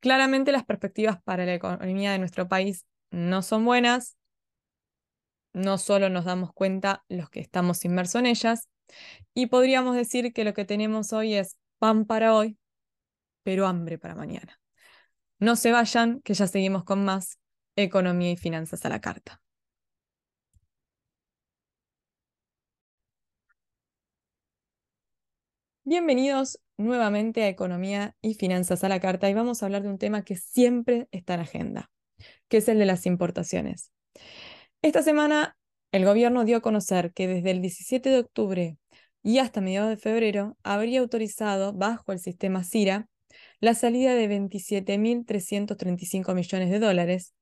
[0.00, 4.16] Claramente las perspectivas para la economía de nuestro país no son buenas.
[5.52, 8.68] No solo nos damos cuenta los que estamos inmersos en ellas,
[9.34, 12.58] y podríamos decir que lo que tenemos hoy es pan para hoy,
[13.42, 14.60] pero hambre para mañana.
[15.38, 17.38] No se vayan, que ya seguimos con más
[17.76, 19.40] economía y finanzas a la carta.
[25.88, 29.98] Bienvenidos nuevamente a Economía y Finanzas a la Carta y vamos a hablar de un
[29.98, 31.92] tema que siempre está en agenda,
[32.48, 33.92] que es el de las importaciones.
[34.82, 35.56] Esta semana
[35.92, 38.78] el gobierno dio a conocer que desde el 17 de octubre
[39.22, 43.06] y hasta mediados de febrero habría autorizado, bajo el sistema CIRA,
[43.60, 47.32] la salida de 27.335 millones de dólares,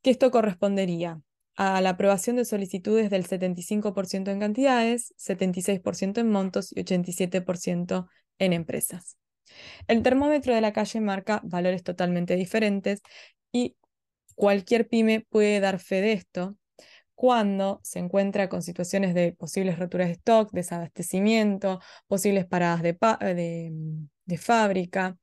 [0.00, 1.20] que esto correspondería
[1.62, 8.08] a la aprobación de solicitudes del 75% en cantidades, 76% en montos y 87%
[8.38, 9.18] en empresas.
[9.86, 13.02] El termómetro de la calle marca valores totalmente diferentes
[13.52, 13.76] y
[14.34, 16.56] cualquier pyme puede dar fe de esto
[17.14, 22.96] cuando se encuentra con situaciones de posibles roturas de stock, desabastecimiento, posibles paradas de,
[23.34, 23.70] de,
[24.24, 25.18] de fábrica,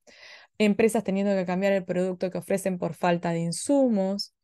[0.59, 4.35] empresas teniendo que cambiar el producto que ofrecen por falta de insumos,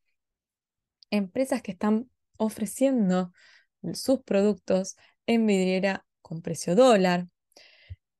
[1.13, 3.31] empresas que están ofreciendo
[3.93, 4.97] sus productos
[5.27, 7.27] en vidriera con precio dólar.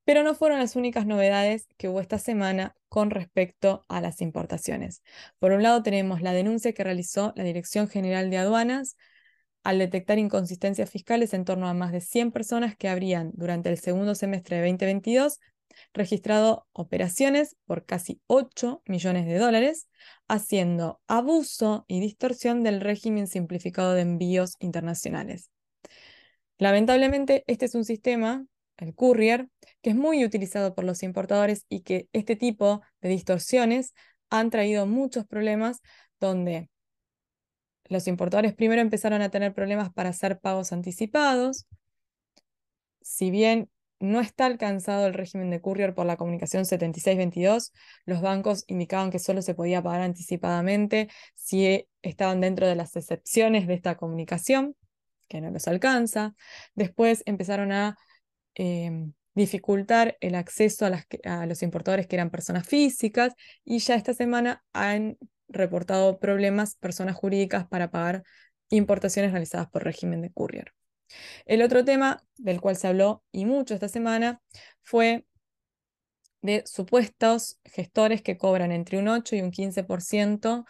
[0.06, 5.02] Pero no fueron las únicas novedades que hubo esta semana con respecto a las importaciones.
[5.40, 8.96] Por un lado tenemos la denuncia que realizó la Dirección General de Aduanas
[9.64, 13.80] al detectar inconsistencias fiscales en torno a más de 100 personas que habrían durante el
[13.80, 15.40] segundo semestre de 2022
[15.94, 19.88] registrado operaciones por casi 8 millones de dólares,
[20.28, 25.50] haciendo abuso y distorsión del régimen simplificado de envíos internacionales.
[26.58, 28.46] Lamentablemente, este es un sistema,
[28.78, 29.50] el courier,
[29.82, 33.94] que es muy utilizado por los importadores y que este tipo de distorsiones
[34.30, 35.82] han traído muchos problemas
[36.20, 36.70] donde
[37.86, 41.68] los importadores primero empezaron a tener problemas para hacer pagos anticipados.
[43.02, 43.70] Si bien
[44.04, 47.74] no está alcanzado el régimen de courier por la comunicación 7622.
[48.06, 53.66] Los bancos indicaban que solo se podía pagar anticipadamente si estaban dentro de las excepciones
[53.66, 54.76] de esta comunicación,
[55.30, 56.36] que no los alcanza.
[56.76, 57.98] Después empezaron a
[58.56, 63.34] em, dificultar el acceso a, a los importadores que eran personas físicas
[63.64, 68.24] y ya esta semana han reportado problemas personas jurídicas para pagar
[68.70, 70.74] importaciones realizadas por régimen de courier.
[71.46, 74.42] El otro tema del cual se habló y mucho esta semana
[74.82, 75.26] fue
[76.42, 80.66] de supuestos gestores que cobran entre un 8 y un 15%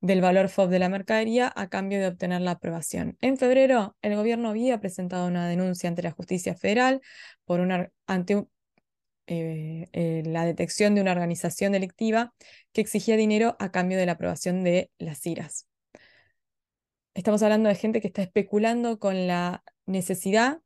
[0.00, 3.16] del valor FOB de la mercadería a cambio de obtener la aprobación.
[3.20, 7.00] En febrero, el gobierno había presentado una denuncia ante la justicia federal
[7.46, 8.46] por una, ante
[9.26, 12.34] eh, eh, la detección de una organización delictiva
[12.72, 15.68] que exigía dinero a cambio de la aprobación de las IRAS.
[17.14, 20.60] Estamos hablando de gente que está especulando con la necesidad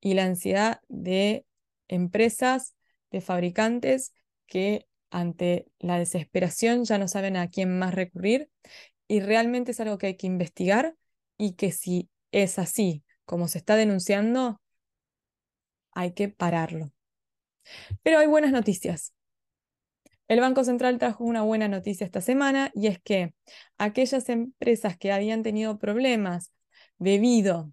[0.00, 1.44] y la ansiedad de
[1.88, 2.74] empresas,
[3.10, 4.14] de fabricantes
[4.46, 8.50] que ante la desesperación ya no saben a quién más recurrir
[9.08, 10.96] y realmente es algo que hay que investigar
[11.36, 14.60] y que si es así como se está denunciando,
[15.92, 16.92] hay que pararlo.
[18.02, 19.12] Pero hay buenas noticias.
[20.30, 23.34] El Banco Central trajo una buena noticia esta semana y es que
[23.78, 26.52] aquellas empresas que habían tenido problemas
[26.98, 27.72] debido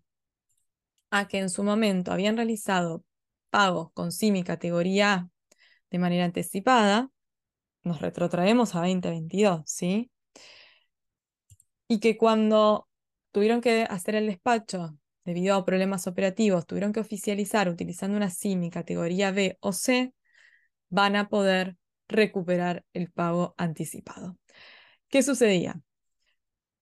[1.11, 3.03] a que en su momento habían realizado
[3.51, 5.29] pagos con CIMI categoría A
[5.91, 7.11] de manera anticipada,
[7.83, 10.09] nos retrotraemos a 2022, ¿sí?
[11.87, 12.87] Y que cuando
[13.31, 18.71] tuvieron que hacer el despacho debido a problemas operativos, tuvieron que oficializar utilizando una CIMI
[18.71, 20.11] categoría B o C,
[20.89, 21.77] van a poder
[22.07, 24.37] recuperar el pago anticipado.
[25.09, 25.81] ¿Qué sucedía?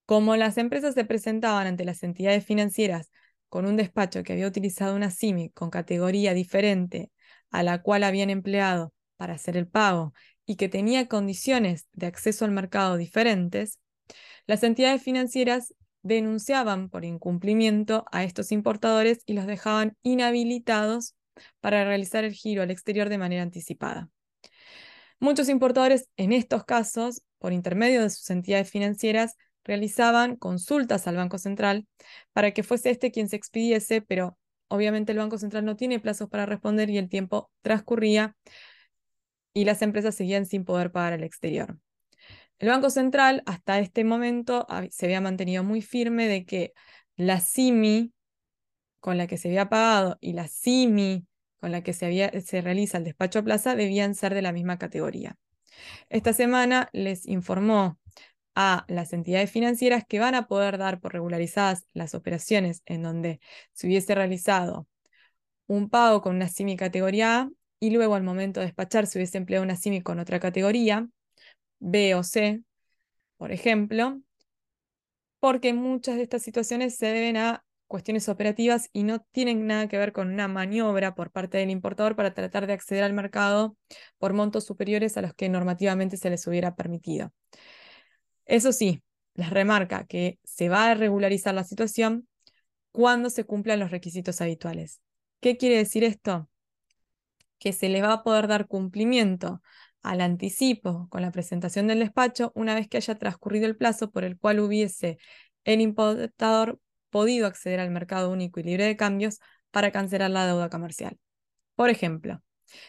[0.06, 3.12] Como las empresas se presentaban ante las entidades financieras
[3.50, 7.12] con un despacho que había utilizado una CIMI con categoría diferente
[7.50, 10.14] a la cual habían empleado para hacer el pago
[10.46, 13.80] y que tenía condiciones de acceso al mercado diferentes,
[14.46, 15.74] las entidades financieras
[16.04, 21.16] denunciaban por incumplimiento a estos importadores y los dejaban inhabilitados
[21.62, 24.10] para realizar el giro al exterior de manera anticipada.
[25.20, 31.38] Muchos importadores en estos casos, por intermedio de sus entidades financieras, realizaban consultas al Banco
[31.38, 31.88] Central
[32.34, 34.38] para que fuese este quien se expidiese, pero
[34.68, 38.36] obviamente el Banco Central no tiene plazos para responder y el tiempo transcurría
[39.54, 41.80] y las empresas seguían sin poder pagar al exterior.
[42.60, 46.74] El Banco Central hasta este momento se había mantenido muy firme de que
[47.16, 48.14] la CIMI
[49.00, 51.26] con la que se había pagado y la CIMI
[51.66, 54.52] con la que se, había, se realiza el despacho a plaza debían ser de la
[54.52, 55.36] misma categoría.
[56.10, 57.98] Esta semana les informó
[58.54, 63.40] a las entidades financieras que van a poder dar por regularizadas las operaciones en donde
[63.74, 64.88] se hubiese realizado
[65.66, 67.50] un pago con una CIMI categoría A
[67.80, 71.10] y luego al momento de despachar se hubiese empleado una CIMI con otra categoría,
[71.80, 72.62] B o C,
[73.38, 74.22] por ejemplo,
[75.40, 79.98] porque muchas de estas situaciones se deben a cuestiones operativas y no tienen nada que
[79.98, 83.78] ver con una maniobra por parte del importador para tratar de acceder al mercado
[84.18, 87.32] por montos superiores a los que normativamente se les hubiera permitido.
[88.46, 89.02] Eso sí,
[89.36, 92.28] les remarca que se va a regularizar la situación
[92.92, 95.02] cuando se cumplan los requisitos habituales.
[95.42, 96.50] ¿Qué quiere decir esto?
[97.60, 99.62] Que se les va a poder dar cumplimiento
[100.02, 104.24] al anticipo con la presentación del despacho una vez que haya transcurrido el plazo por
[104.24, 105.18] el cual hubiese
[105.64, 106.80] el importador
[107.10, 109.40] podido acceder al mercado único y libre de cambios
[109.72, 111.18] para cancelar la deuda comercial.
[111.76, 112.42] Por ejemplo,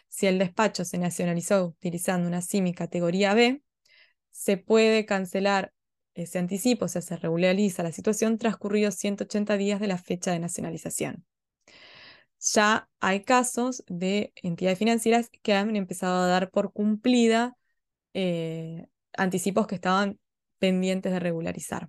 [0.08, 3.62] si el despacho se nacionalizó utilizando una CIMI categoría B,
[4.30, 5.72] se puede cancelar
[6.14, 10.38] ese anticipo, o sea, se regulariza la situación transcurridos 180 días de la fecha de
[10.38, 11.24] nacionalización.
[12.40, 17.56] Ya hay casos de entidades financieras que han empezado a dar por cumplida
[18.14, 18.86] eh,
[19.16, 20.18] anticipos que estaban
[20.58, 21.88] pendientes de regularizar.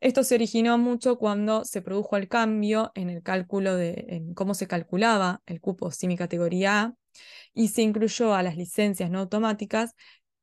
[0.00, 4.66] Esto se originó mucho cuando se produjo el cambio en el cálculo de cómo se
[4.66, 6.94] calculaba el cupo CIMI categoría A
[7.54, 9.94] y se incluyó a las licencias no automáticas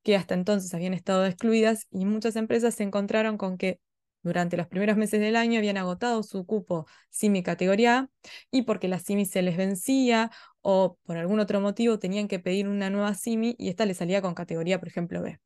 [0.04, 3.80] que hasta entonces habían estado excluidas y muchas empresas se encontraron con que
[4.24, 8.10] durante los primeros meses del año habían agotado su cupo CIMI categoría A
[8.52, 10.32] y porque la CIMI se les vencía
[10.62, 14.22] o por algún otro motivo tenían que pedir una nueva CIMI y esta les salía
[14.22, 15.40] con categoría, por ejemplo, B.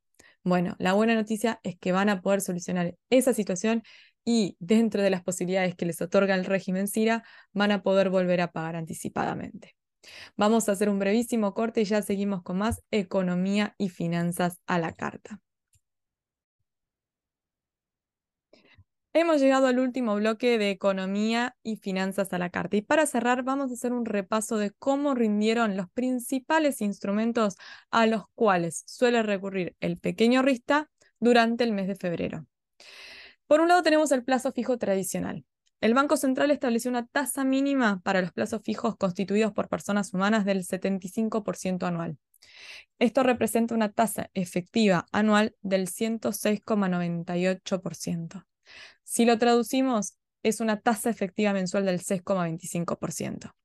[0.46, 3.82] Bueno, la buena noticia es que van a poder solucionar esa situación
[4.24, 8.42] y dentro de las posibilidades que les otorga el régimen CIRA, van a poder volver
[8.42, 9.76] a pagar anticipadamente.
[10.38, 14.80] Vamos a hacer un brevísimo corte y ya seguimos con más economía y finanzas a
[14.80, 15.42] la carta.
[19.18, 22.76] Hemos llegado al último bloque de economía y finanzas a la carta.
[22.76, 27.56] Y para cerrar, vamos a hacer un repaso de cómo rindieron los principales instrumentos
[27.92, 32.46] a los cuales suele recurrir el pequeño RISTA durante el mes de febrero.
[33.48, 35.46] Por un lado tenemos el plazo fijo tradicional.
[35.80, 40.44] El Banco Central estableció una tasa mínima para los plazos fijos constituidos por personas humanas
[40.44, 42.18] del 75% anual.
[43.00, 48.46] Esto representa una tasa efectiva anual del 106,98%.
[49.04, 53.56] Si lo traducimos, es una tasa efectiva mensual del 6,25%.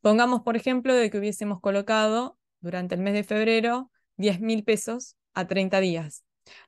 [0.00, 5.16] Pongamos, por ejemplo, de que hubiésemos colocado durante el mes de febrero 10 mil pesos
[5.34, 6.26] a 30 días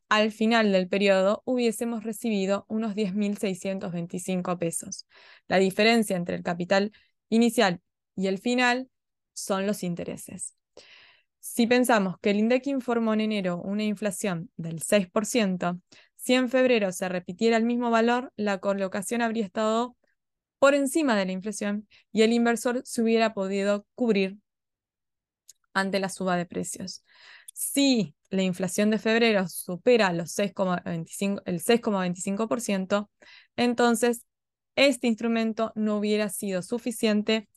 [0.08, 5.06] al final del periodo hubiésemos recibido unos 10.625 pesos.
[5.46, 6.92] La diferencia entre el capital
[7.28, 7.80] inicial
[8.16, 8.88] y el final
[9.32, 10.54] son los intereses.
[11.40, 15.80] Si pensamos que el INDEC informó en enero una inflación del 6%,
[16.28, 19.96] si en febrero se repitiera el mismo valor, la colocación habría estado
[20.58, 24.36] por encima de la inflación y el inversor se hubiera podido cubrir
[25.72, 27.02] ante la suba de precios.
[27.54, 33.08] Si la inflación de febrero supera los 6,25, el 6,25%,
[33.56, 34.26] entonces
[34.76, 37.48] este instrumento no hubiera sido suficiente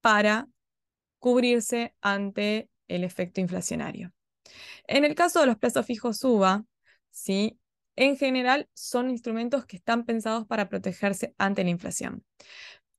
[0.00, 0.46] para
[1.18, 4.12] cubrirse ante el efecto inflacionario.
[4.86, 6.64] En el caso de los plazos fijos UVA,
[7.10, 7.58] ¿sí?
[7.96, 12.24] En general son instrumentos que están pensados para protegerse ante la inflación.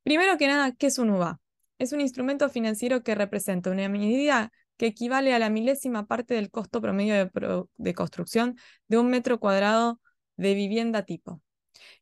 [0.04, 1.40] Primero que nada, ¿qué es un UVA?
[1.80, 6.50] Es un instrumento financiero que representa una medida que equivale a la milésima parte del
[6.50, 7.30] costo promedio
[7.76, 10.00] de, construcción de un metro cuadrado
[10.36, 11.42] de vivienda tipo.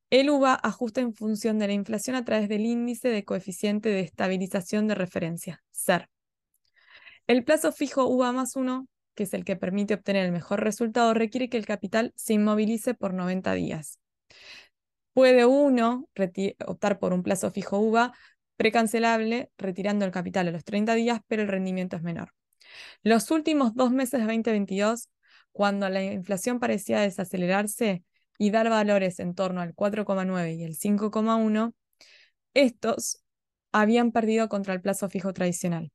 [0.09, 4.01] El UVA ajusta en función de la inflación a través del índice de coeficiente de
[4.01, 6.09] estabilización de referencia, SER.
[7.27, 11.13] El plazo fijo UVA más 1 que es el que permite obtener el mejor resultado,
[11.13, 13.99] requiere que el capital se inmovilice por 90 días.
[15.13, 16.07] Puede uno
[16.65, 18.13] optar por un plazo fijo UVA
[18.55, 22.33] precancelable, retirando el capital a los 30 días, pero el rendimiento es menor.
[23.03, 25.09] Los últimos dos meses de 2022,
[25.51, 28.03] cuando la inflación parecía desacelerarse
[28.37, 31.73] y dar valores en torno al 4,9 y el 5,1,
[32.53, 33.23] estos
[33.71, 35.91] habían perdido contra el plazo fijo tradicional.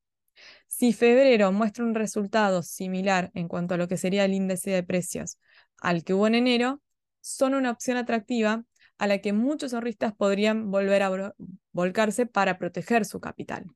[0.66, 4.82] Si febrero muestra un resultado similar en cuanto a lo que sería el índice de
[4.82, 5.39] precios
[5.80, 6.80] al que hubo en enero,
[7.20, 8.64] son una opción atractiva
[8.99, 11.34] a la que muchos ahorristas podrían volver a
[11.72, 13.66] volcarse para proteger su capital.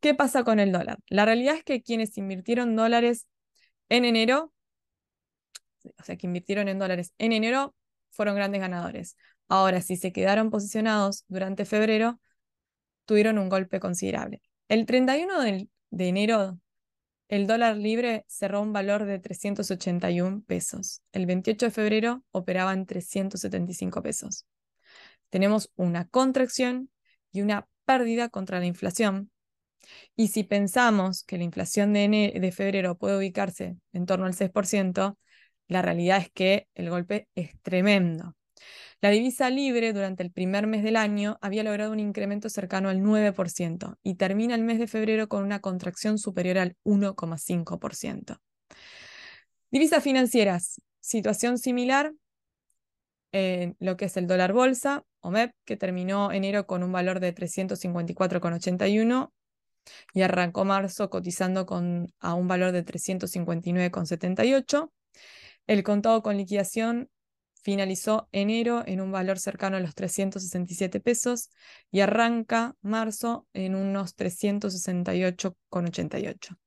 [0.00, 0.98] ¿Qué pasa con el dólar?
[1.08, 3.26] La realidad es que quienes invirtieron dólares
[3.88, 4.52] en enero,
[5.98, 7.74] o sea, que invirtieron en dólares en enero,
[8.10, 9.16] fueron grandes ganadores.
[9.48, 12.20] Ahora, si se quedaron posicionados durante febrero,
[13.06, 14.42] tuvieron un golpe considerable.
[14.68, 15.68] El 31 de,
[16.08, 16.58] enero,
[17.28, 21.02] el dólar libre cerró un valor de 381 pesos.
[21.12, 24.46] El 28 de febrero operaba en 375 pesos.
[25.28, 26.90] Tenemos una contracción
[27.30, 29.30] y una pérdida contra la inflación.
[30.16, 35.18] Y si pensamos que la inflación de, de febrero puede ubicarse en torno al 6%,
[35.68, 38.34] la realidad es que el golpe es tremendo.
[39.00, 43.00] La divisa libre durante el primer mes del año había logrado un incremento cercano al
[43.00, 48.38] 9% y termina el mes de febrero con una contracción superior al 1,5%.
[49.70, 52.12] Divisas financieras, situación similar
[53.32, 57.34] en lo que es el dólar bolsa, OMEP, que terminó enero con un valor de
[57.34, 59.32] 354,81
[60.12, 64.92] y arrancó marzo cotizando con, a un valor de 359,78.
[65.66, 67.08] El contado con liquidación
[67.64, 71.48] finalizó enero en un valor cercano a los 367 pesos
[71.90, 76.58] y arranca marzo en unos 368,88.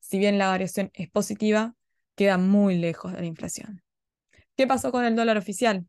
[0.00, 1.74] Si bien la variación es positiva,
[2.14, 3.82] queda muy lejos de la inflación.
[4.56, 5.84] ¿Qué pasó con el dólar oficial?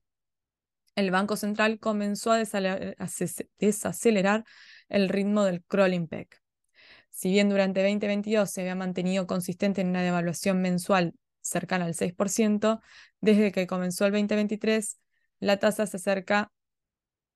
[0.96, 2.44] El Banco Central comenzó a
[3.60, 4.44] desacelerar
[4.90, 6.30] el ritmo del crawling peg.
[7.12, 11.14] Si bien durante 2022 se había mantenido consistente en una devaluación mensual
[11.48, 12.82] cercana al 6%,
[13.22, 15.00] desde que comenzó el 2023,
[15.40, 16.52] la tasa se acerca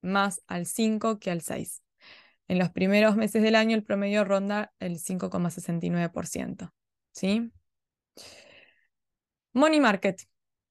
[0.02, 1.84] más al 5 que al 6.
[2.48, 6.74] En los primeros meses del año el promedio ronda el 5,69%.
[7.12, 7.52] ¿sí?
[9.54, 10.22] Money Market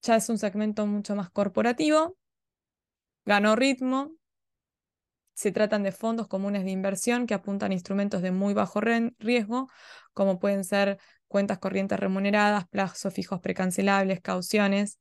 [0.03, 2.17] ya es un segmento mucho más corporativo,
[3.25, 4.13] ganó ritmo,
[5.41, 9.71] se tratan de fondos comunes de inversión que apuntan a instrumentos de muy bajo riesgo,
[10.13, 14.99] como pueden ser cuentas corrientes remuneradas, plazos fijos precancelables, cauciones.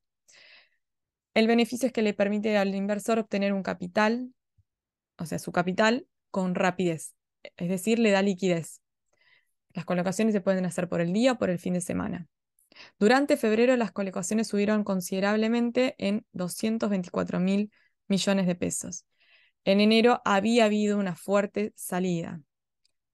[1.33, 4.33] El beneficio es que le permite al inversor obtener un capital,
[5.17, 7.15] o sea, su capital con rapidez,
[7.57, 8.81] es decir, le da liquidez.
[9.73, 12.29] Las colocaciones se pueden hacer por el día o por el fin de semana.
[12.97, 17.73] Durante febrero las colocaciones subieron considerablemente en 224 mil
[18.07, 19.03] millones de pesos.
[19.65, 22.41] En enero había habido una fuerte salida.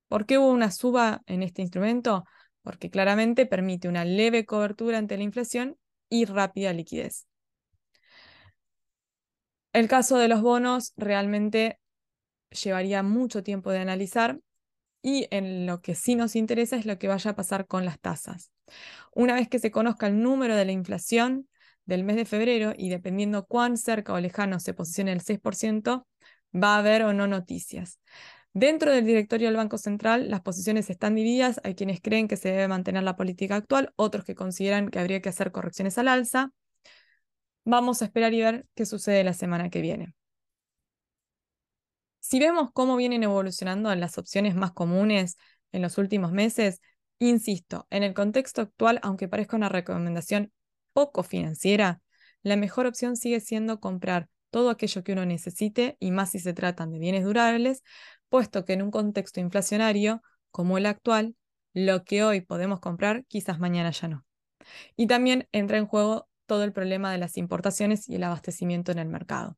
[0.07, 2.25] ¿Por qué hubo una suba en este instrumento?
[2.65, 5.77] porque claramente permite una leve cobertura ante la inflación
[6.09, 7.27] y rápida liquidez.
[9.71, 11.79] El caso de los bonos realmente
[12.49, 14.39] llevaría mucho tiempo de analizar
[15.03, 17.99] y en lo que sí nos interesa es lo que vaya a pasar con las
[17.99, 18.51] tasas.
[19.13, 21.47] Una vez que se conozca el número de la inflación
[21.85, 26.07] del mes de febrero y dependiendo cuán cerca o lejano se posicione el 6%,
[26.55, 27.99] va a haber o no noticias.
[28.53, 31.59] Dentro del directorio del Banco Central, las posiciones están divididas.
[31.65, 35.21] Hay quienes creen que se debe mantener la política actual, otros que consideran que habría
[35.21, 36.51] que hacer correcciones al alza.
[37.65, 40.15] Vamos a esperar y ver qué sucede la semana que viene.
[42.19, 45.37] Si vemos cómo vienen evolucionando las opciones más comunes
[45.73, 46.79] en los últimos meses,
[47.19, 50.51] insisto, en el contexto actual, aunque parezca una recomendación
[50.93, 52.01] poco financiera,
[52.41, 56.53] la mejor opción sigue siendo comprar todo aquello que uno necesite y más si se
[56.53, 57.83] tratan de bienes durables,
[58.29, 61.35] puesto que en un contexto inflacionario como el actual,
[61.73, 64.25] lo que hoy podemos comprar quizás mañana ya no.
[64.95, 68.99] Y también entra en juego todo el problema de las importaciones y el abastecimiento en
[68.99, 69.57] el mercado.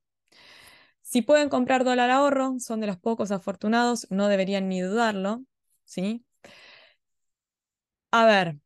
[1.03, 5.43] Si pueden comprar dólar ahorro, son de los pocos afortunados, no deberían ni dudarlo,
[5.85, 6.25] ¿sí?
[8.09, 8.57] A ver,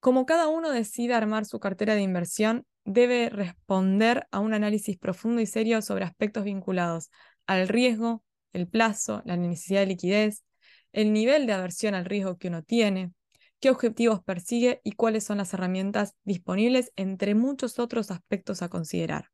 [0.00, 5.42] como cada uno decide armar su cartera de inversión, debe responder a un análisis profundo
[5.42, 7.10] y serio sobre aspectos vinculados
[7.46, 10.44] al riesgo, el plazo, la necesidad de liquidez,
[10.92, 13.12] el nivel de aversión al riesgo que uno tiene,
[13.60, 19.30] qué objetivos persigue y cuáles son las herramientas disponibles, entre muchos otros aspectos a considerar.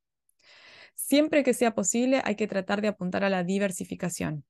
[0.96, 4.44] Siempre que sea posible, hay que tratar de apuntar a la diversificación.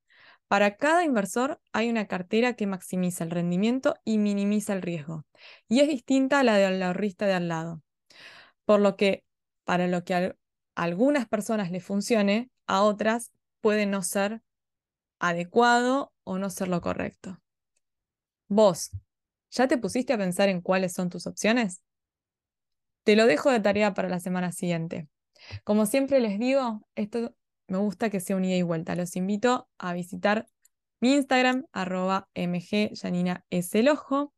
[0.47, 5.25] Para cada inversor hay una cartera que maximiza el rendimiento y minimiza el riesgo,
[5.67, 7.84] y es distinta a la del ahorrista de al lado.
[8.65, 9.23] Por lo que,
[9.63, 10.35] para lo que a
[10.75, 14.41] algunas personas les funcione, a otras puede no ser
[15.19, 17.39] adecuado o no ser lo correcto.
[18.47, 18.91] Vos,
[19.51, 21.81] ¿ya te pusiste a pensar en cuáles son tus opciones?
[23.03, 25.07] Te lo dejo de tarea para la semana siguiente.
[25.63, 27.35] Como siempre les digo, esto
[27.67, 28.95] me gusta que sea un ida y vuelta.
[28.95, 30.47] Los invito a visitar
[31.05, 34.33] Instagram, arroba mgyaninaeselojo.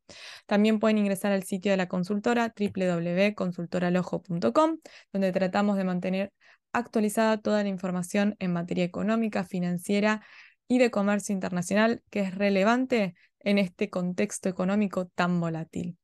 [0.46, 4.78] También pueden ingresar al sitio de la consultora, www.consultoralojo.com,
[5.12, 6.32] donde tratamos de mantener
[6.72, 10.22] actualizada toda la información en materia económica, financiera
[10.68, 15.96] y de comercio internacional que es relevante en este contexto económico tan volátil.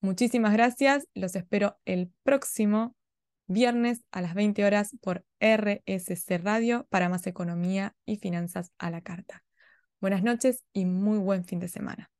[0.00, 2.96] Muchísimas gracias, los espero el próximo
[3.46, 9.02] viernes a las 20 horas por RSC Radio para más economía y finanzas a la
[9.02, 9.44] carta.
[10.02, 12.11] Buenas noches y muy buen fin de semana.